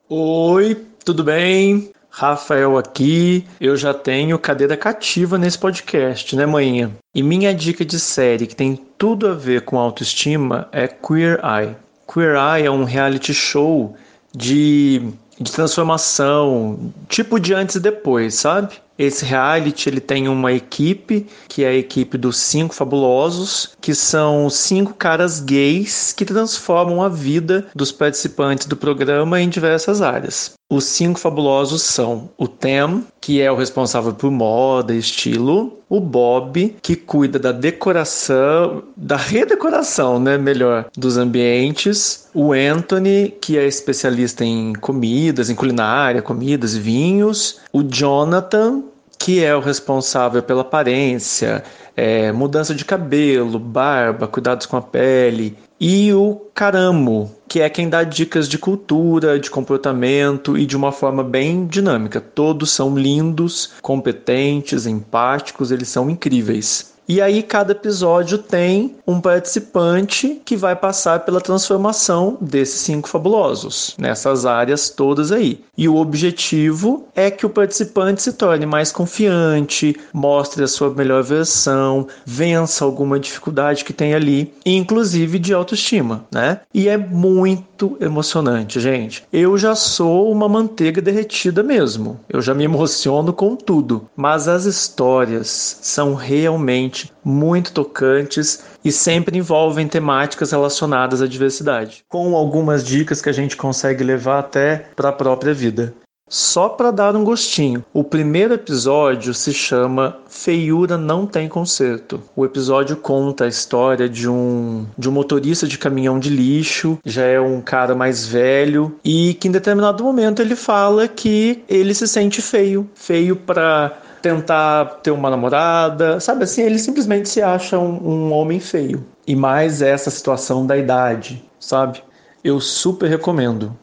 [0.09, 1.93] Oi, tudo bem?
[2.11, 3.47] Rafael aqui.
[3.61, 6.91] Eu já tenho cadeira cativa nesse podcast, né, manhã?
[7.15, 11.77] E minha dica de série que tem tudo a ver com autoestima é Queer Eye.
[12.13, 13.95] Queer Eye é um reality show
[14.35, 18.75] de, de transformação, tipo de antes e depois, sabe?
[18.99, 24.51] Esse reality ele tem uma equipe, que é a equipe dos cinco fabulosos, que são
[24.51, 30.59] cinco caras gays que transformam a vida dos participantes do programa em diversas áreas.
[30.71, 35.99] Os cinco fabulosos são o Tem, que é o responsável por moda e estilo, o
[35.99, 43.67] Bob, que cuida da decoração, da redecoração, né, melhor, dos ambientes, o Anthony, que é
[43.67, 48.83] especialista em comidas, em culinária, comidas vinhos, o Jonathan,
[49.19, 51.65] que é o responsável pela aparência,
[51.97, 57.89] é, mudança de cabelo, barba, cuidados com a pele, e o Caramo, que é quem
[57.89, 62.21] dá dicas de cultura, de comportamento e de uma forma bem dinâmica.
[62.21, 66.98] Todos são lindos, competentes, empáticos, eles são incríveis.
[67.09, 73.95] E aí cada episódio tem um participante que vai passar pela transformação desses cinco fabulosos,
[73.97, 75.65] nessas áreas todas aí.
[75.77, 81.23] E o objetivo é que o participante se torne mais confiante, mostre a sua melhor
[81.23, 86.61] versão, vença alguma dificuldade que tem ali, inclusive de autoestima, né?
[86.75, 87.68] E é muito
[88.01, 89.25] emocionante, gente.
[89.33, 92.19] Eu já sou uma manteiga derretida mesmo.
[92.29, 99.39] Eu já me emociono com tudo, mas as histórias são realmente muito tocantes e sempre
[99.39, 105.11] envolvem temáticas relacionadas à diversidade, com algumas dicas que a gente consegue levar até para
[105.11, 105.95] a própria vida.
[106.29, 112.23] Só para dar um gostinho, o primeiro episódio se chama Feiura Não Tem Conserto.
[112.37, 117.23] O episódio conta a história de um, de um motorista de caminhão de lixo, já
[117.23, 122.07] é um cara mais velho, e que em determinado momento ele fala que ele se
[122.07, 122.89] sente feio.
[122.95, 128.61] Feio para tentar ter uma namorada, sabe assim, ele simplesmente se acha um, um homem
[128.61, 129.05] feio.
[129.27, 132.03] E mais essa situação da idade, sabe?
[132.45, 133.77] Eu super recomendo.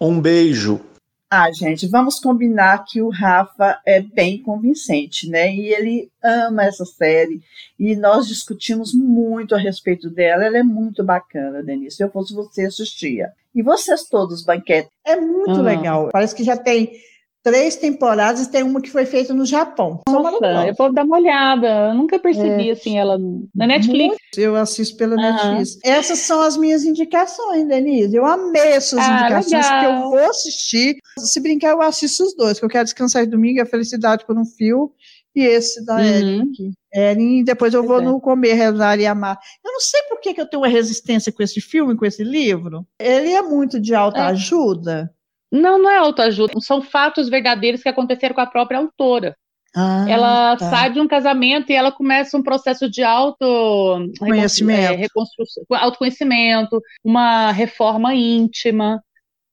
[0.00, 0.80] Um beijo.
[1.30, 5.52] Ah, gente, vamos combinar que o Rafa é bem convincente, né?
[5.52, 7.42] E ele ama essa série.
[7.78, 10.44] E nós discutimos muito a respeito dela.
[10.44, 11.96] Ela é muito bacana, Denise.
[11.96, 13.32] Se eu fosse você, assistia.
[13.54, 14.88] E vocês todos, banquete?
[15.04, 16.10] É muito legal.
[16.12, 16.92] Parece que já tem
[17.44, 20.00] três temporadas, tem uma que foi feita no Japão.
[20.08, 21.90] Nossa, eu vou dar uma olhada.
[21.90, 22.72] Eu nunca percebi, é.
[22.72, 23.18] assim, ela
[23.54, 24.16] na Netflix.
[24.34, 25.78] Eu assisto pela Netflix.
[25.84, 28.16] Essas são as minhas indicações, Denise.
[28.16, 29.80] Eu amei essas ah, indicações legal.
[29.80, 30.96] que eu vou assistir.
[31.18, 34.46] Se brincar, eu assisto os dois, que eu quero descansar domingo, a felicidade por um
[34.46, 34.90] fio.
[35.36, 36.00] E esse da uhum.
[36.00, 37.44] Erin aqui.
[37.44, 38.04] Depois eu vou é.
[38.04, 39.38] no Comer, Rezar e Amar.
[39.64, 42.22] Eu não sei por que, que eu tenho uma resistência com esse filme, com esse
[42.22, 42.86] livro.
[42.98, 44.26] Ele é muito de alta é.
[44.26, 45.12] ajuda.
[45.54, 49.36] Não, não é autoajuda, são fatos verdadeiros que aconteceram com a própria autora.
[49.76, 50.68] Ah, ela tá.
[50.68, 57.52] sai de um casamento e ela começa um processo de auto conhecimento, é, autoconhecimento, uma
[57.52, 59.00] reforma íntima,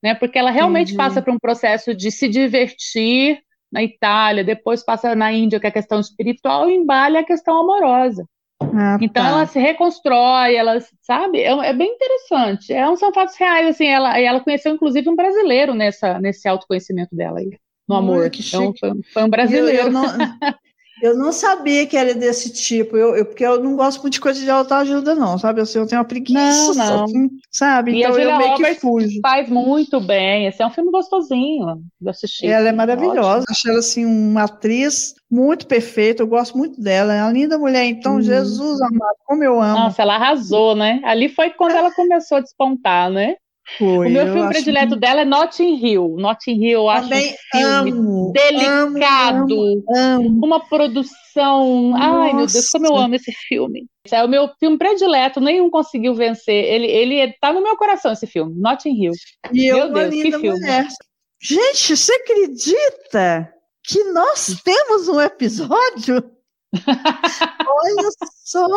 [0.01, 0.15] né?
[0.15, 0.97] Porque ela realmente Entendi.
[0.97, 3.39] passa por um processo de se divertir
[3.71, 7.25] na Itália, depois passa na Índia, que é a questão espiritual, e em Bali a
[7.25, 8.25] questão amorosa.
[8.73, 9.29] Ah, então tá.
[9.29, 12.71] ela se reconstrói, ela sabe, é, é, bem interessante.
[12.71, 17.39] É, são fatos reais, assim, ela, ela conheceu inclusive um brasileiro nessa, nesse autoconhecimento dela
[17.39, 17.57] aí,
[17.87, 18.29] no amor.
[18.33, 19.77] Então, foi, foi, um brasileiro.
[19.77, 20.03] Eu, eu não,
[21.01, 24.21] Eu não sabia que era desse tipo, eu, eu, porque eu não gosto muito de
[24.21, 25.61] coisa de autoajuda, não, sabe?
[25.61, 27.03] Assim, eu tenho uma preguiça, não, não.
[27.05, 27.91] Assim, sabe?
[27.91, 29.19] E então eu meio Roberts que fujo.
[29.21, 32.47] faz muito bem, esse é um filme gostosinho de assistir.
[32.47, 37.23] Ela é maravilhosa, acho ela, assim, uma atriz muito perfeita, eu gosto muito dela, é
[37.23, 38.21] uma linda mulher, então, hum.
[38.21, 39.79] Jesus amado, como eu amo.
[39.79, 41.01] Nossa, ela arrasou, né?
[41.03, 43.35] Ali foi quando ela começou a despontar, né?
[43.77, 44.99] Foi, o meu filme predileto que...
[44.99, 46.15] dela é Notting Hill.
[46.17, 51.91] Notting Hill, eu acho um filme amo, delicado, amo, amo, uma produção.
[51.91, 52.03] Nossa.
[52.03, 53.87] Ai, meu Deus, como eu amo esse filme.
[54.05, 56.65] Esse é o meu filme predileto, nenhum conseguiu vencer.
[56.65, 59.13] Ele, ele tá no meu coração, esse filme, Notting Hill.
[59.53, 60.59] E meu Deus, que filme.
[60.59, 60.87] Mulher.
[61.41, 63.53] Gente, você acredita
[63.83, 66.23] que nós temos um episódio?
[66.75, 68.09] Olha
[68.43, 68.67] só!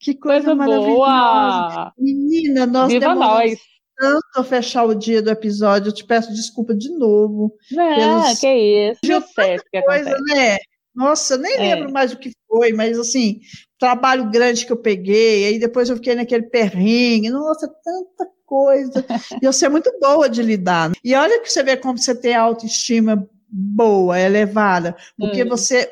[0.00, 0.94] Que coisa, coisa maravilhosa.
[0.96, 1.92] Boa.
[1.96, 3.56] Menina, nós Viva nós
[4.02, 5.88] tanto fechar o dia do episódio.
[5.88, 7.54] Eu te peço desculpa de novo.
[7.70, 7.94] Não,
[8.24, 8.40] pelos...
[8.40, 9.00] que isso.
[9.04, 10.34] Deu certo que coisa, acontece.
[10.34, 10.58] né?
[10.92, 11.58] Nossa, nem é.
[11.58, 13.40] lembro mais o que foi, mas assim,
[13.78, 17.30] trabalho grande que eu peguei, aí depois eu fiquei naquele perrengue.
[17.30, 19.04] Nossa, tanta coisa.
[19.40, 20.90] e você é muito boa de lidar.
[21.04, 25.48] E olha que você vê como você tem autoestima boa, elevada, porque hum.
[25.48, 25.88] você,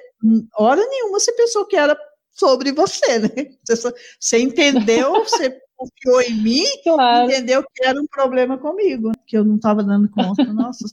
[0.58, 1.96] hora nenhuma, você pensou que era
[2.32, 3.30] sobre você, né?
[3.64, 7.30] Você, você entendeu, você confiou em mim, claro.
[7.30, 10.44] entendeu que era um problema comigo, que eu não estava dando conta.
[10.52, 10.84] Nossa.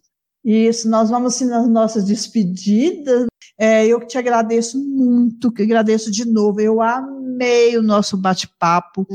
[0.43, 3.26] Isso, nós vamos assim nas nossas despedidas.
[3.59, 6.61] É, eu te agradeço muito, que agradeço de novo.
[6.61, 9.05] Eu amei o nosso bate-papo.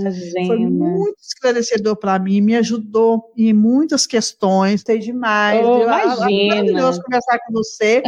[0.46, 4.82] Foi muito esclarecedor para mim, me ajudou em muitas questões.
[4.82, 5.64] Tem demais.
[5.64, 6.54] Oh, imagina.
[6.54, 8.02] maravilhoso conversar com você.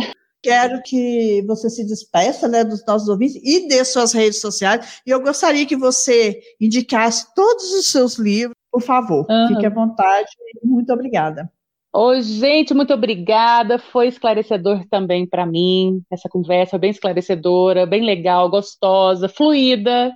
[0.45, 5.01] Quero que você se despeça né, dos nossos ouvintes e dê suas redes sociais.
[5.07, 9.25] E eu gostaria que você indicasse todos os seus livros, por favor.
[9.27, 9.49] Uhum.
[9.49, 10.29] Fique à vontade.
[10.63, 11.51] Muito obrigada.
[11.95, 13.79] Oi, gente, muito obrigada.
[13.79, 16.03] Foi esclarecedor também para mim.
[16.13, 20.13] Essa conversa bem esclarecedora, bem legal, gostosa, fluida.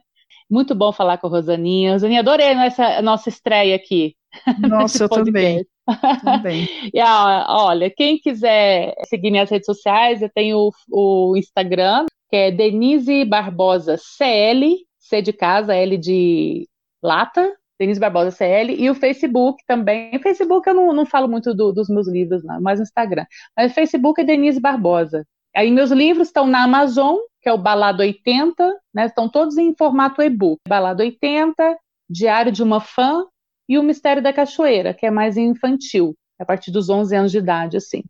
[0.50, 1.92] Muito bom falar com a Rosaninha.
[1.92, 4.14] Rosaninha, adorei essa nossa estreia aqui.
[4.58, 5.32] Nossa, eu também.
[5.32, 5.66] também.
[6.92, 12.50] e, olha, quem quiser seguir minhas redes sociais, eu tenho o, o Instagram, que é
[12.50, 16.68] Denise Barbosa CL, C de casa, L de
[17.02, 20.14] lata, Denise Barbosa CL, e o Facebook também.
[20.14, 23.24] O Facebook eu não, não falo muito do, dos meus livros, não, mas no Instagram.
[23.56, 25.24] Mas o Facebook é Denise Barbosa.
[25.56, 29.06] Aí meus livros estão na Amazon, que é o Balado 80, né?
[29.06, 30.58] Estão todos em formato e-book.
[30.68, 31.78] Balado 80,
[32.10, 33.24] Diário de uma Fã
[33.68, 37.38] e O Mistério da Cachoeira, que é mais infantil, a partir dos 11 anos de
[37.38, 38.02] idade, assim.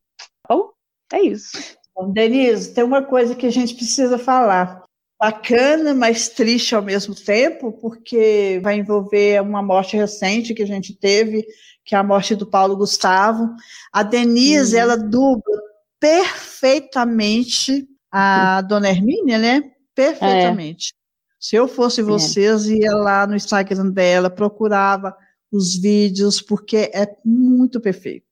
[0.49, 0.71] Bom,
[1.13, 1.77] é isso.
[2.13, 4.85] Denise, tem uma coisa que a gente precisa falar
[5.21, 10.95] bacana, mas triste ao mesmo tempo, porque vai envolver uma morte recente que a gente
[10.95, 11.45] teve,
[11.85, 13.53] que é a morte do Paulo Gustavo.
[13.93, 14.81] A Denise, uhum.
[14.81, 15.61] ela dubla
[15.99, 19.73] perfeitamente a Dona Hermínia, né?
[19.95, 20.93] Perfeitamente.
[20.95, 20.99] É.
[21.41, 22.05] Se eu fosse é.
[22.05, 25.17] vocês, ia lá no Instagram dela, procurava
[25.53, 28.27] os vídeos, porque é muito perfeito.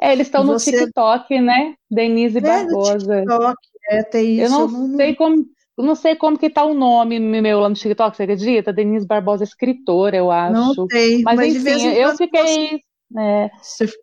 [0.00, 1.74] É, eles estão no TikTok, né?
[1.90, 3.20] Denise é, Barbosa.
[3.20, 3.56] TikTok,
[3.90, 4.44] é, tem isso.
[4.44, 5.44] Eu não, não sei como
[5.76, 8.72] não sei como que tá o nome meu lá no TikTok, você acredita?
[8.72, 10.52] Denise Barbosa, escritora, eu acho.
[10.52, 12.80] Não sei, mas, mas enfim, eu fiquei.
[13.16, 13.50] É,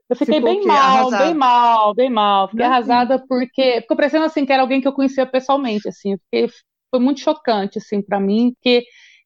[0.09, 1.25] eu fiquei bem mal, arrasada.
[1.25, 2.47] bem mal, bem mal.
[2.49, 6.17] Fiquei não arrasada porque ficou parecendo assim que era alguém que eu conhecia pessoalmente, assim.
[6.17, 6.49] Fiquei,
[6.89, 8.83] foi muito chocante, assim, para mim, porque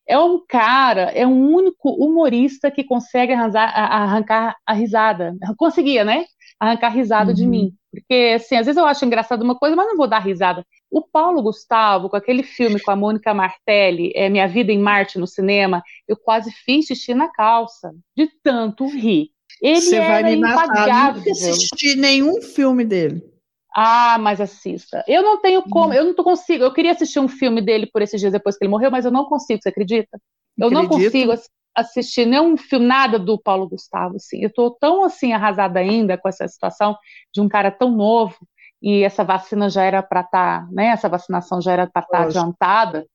[0.08, 5.36] é um cara, é um único humorista que consegue arranjar, arrancar a risada.
[5.58, 6.26] Conseguia, né?
[6.60, 7.36] Arrancar a risada uhum.
[7.36, 7.74] de mim.
[7.92, 10.66] Porque, assim, às vezes eu acho engraçado uma coisa, mas não vou dar risada.
[10.92, 15.18] O Paulo Gustavo, com aquele filme com a Mônica Martelli, é, Minha Vida em Marte
[15.18, 19.30] no cinema, eu quase fiz xixi na calça, de tanto rir.
[19.62, 23.35] Ele Você vai me matar, nunca assisti nenhum filme dele.
[23.78, 25.04] Ah, mas assista.
[25.06, 26.64] Eu não tenho como, eu não consigo.
[26.64, 29.12] Eu queria assistir um filme dele por esses dias depois que ele morreu, mas eu
[29.12, 30.18] não consigo, você acredita?
[30.58, 30.90] Eu Acredito.
[30.90, 31.34] não consigo
[31.76, 34.42] assistir nenhum filme, nada do Paulo Gustavo, assim.
[34.42, 36.98] Eu tô tão, assim, arrasada ainda com essa situação
[37.34, 38.38] de um cara tão novo,
[38.82, 40.88] e essa vacina já era para estar, tá, né?
[40.88, 43.06] Essa vacinação já era para estar tá adiantada.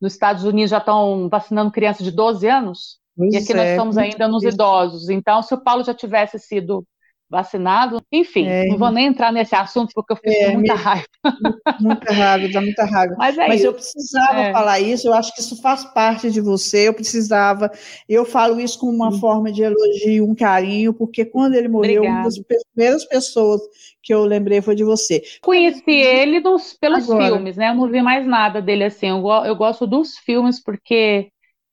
[0.00, 3.68] Nos Estados Unidos já estão vacinando crianças de 12 anos, pois e aqui é, nós
[3.70, 5.08] estamos ainda nos idosos.
[5.10, 6.84] Então, se o Paulo já tivesse sido
[7.28, 8.02] vacinado.
[8.10, 10.80] Enfim, é, não vou nem entrar nesse assunto porque eu fico é, com muita me,
[10.80, 11.06] raiva.
[11.80, 13.14] Muita raiva, dá muita raiva.
[13.18, 14.52] Mas, é Mas eu precisava é.
[14.52, 17.70] falar isso, eu acho que isso faz parte de você, eu precisava.
[18.08, 19.20] Eu falo isso com uma Sim.
[19.20, 22.20] forma de elogio, um carinho, porque quando ele morreu, Obrigada.
[22.20, 22.38] uma das
[22.74, 23.60] primeiras pessoas
[24.02, 25.22] que eu lembrei foi de você.
[25.42, 27.26] Conheci ele dos, pelos Agora.
[27.26, 27.70] filmes, né?
[27.70, 29.08] Eu não vi mais nada dele assim.
[29.08, 31.28] Eu, eu gosto dos filmes porque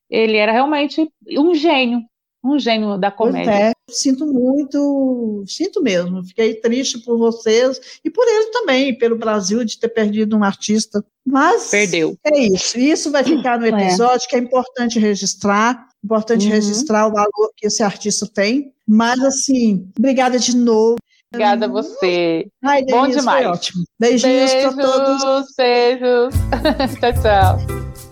[0.10, 2.02] ele era realmente um gênio,
[2.46, 3.52] um gênio da comédia.
[3.52, 6.24] Pois é, sinto muito, sinto mesmo.
[6.24, 11.04] Fiquei triste por vocês e por ele também, pelo Brasil, de ter perdido um artista.
[11.26, 12.16] Mas perdeu.
[12.24, 12.78] É isso.
[12.78, 13.70] Isso vai ficar no é.
[13.70, 14.30] episódio, é.
[14.30, 15.88] que é importante registrar.
[16.04, 16.52] Importante uhum.
[16.52, 18.72] registrar o valor que esse artista tem.
[18.88, 20.98] Mas, assim, obrigada de novo.
[21.34, 22.48] Obrigada a você.
[22.64, 23.44] Ai, Bom demais.
[23.44, 23.84] Foi ótimo.
[24.00, 25.48] Beijinhos para todos.
[25.58, 26.36] Beijos.
[27.02, 28.05] tchau, tchau.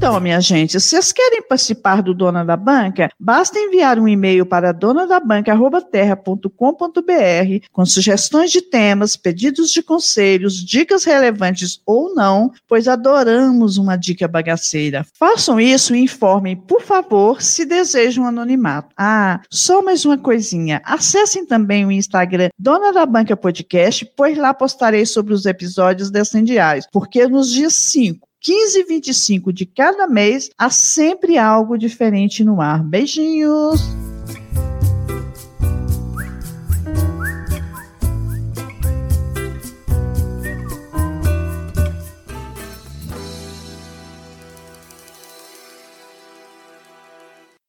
[0.00, 4.46] Então, minha gente, se vocês querem participar do Dona da Banca, basta enviar um e-mail
[4.46, 13.76] para donadabanca.terra.com.br com sugestões de temas, pedidos de conselhos, dicas relevantes ou não, pois adoramos
[13.76, 15.04] uma dica bagaceira.
[15.18, 18.94] Façam isso e informem, por favor, se desejam anonimato.
[18.96, 20.80] Ah, só mais uma coisinha.
[20.82, 26.86] Acessem também o Instagram Dona da Banca Podcast, pois lá postarei sobre os episódios descendiários,
[26.90, 32.60] porque nos dias 5, 15 e 25 de cada mês, há sempre algo diferente no
[32.60, 32.82] ar.
[32.82, 33.80] Beijinhos!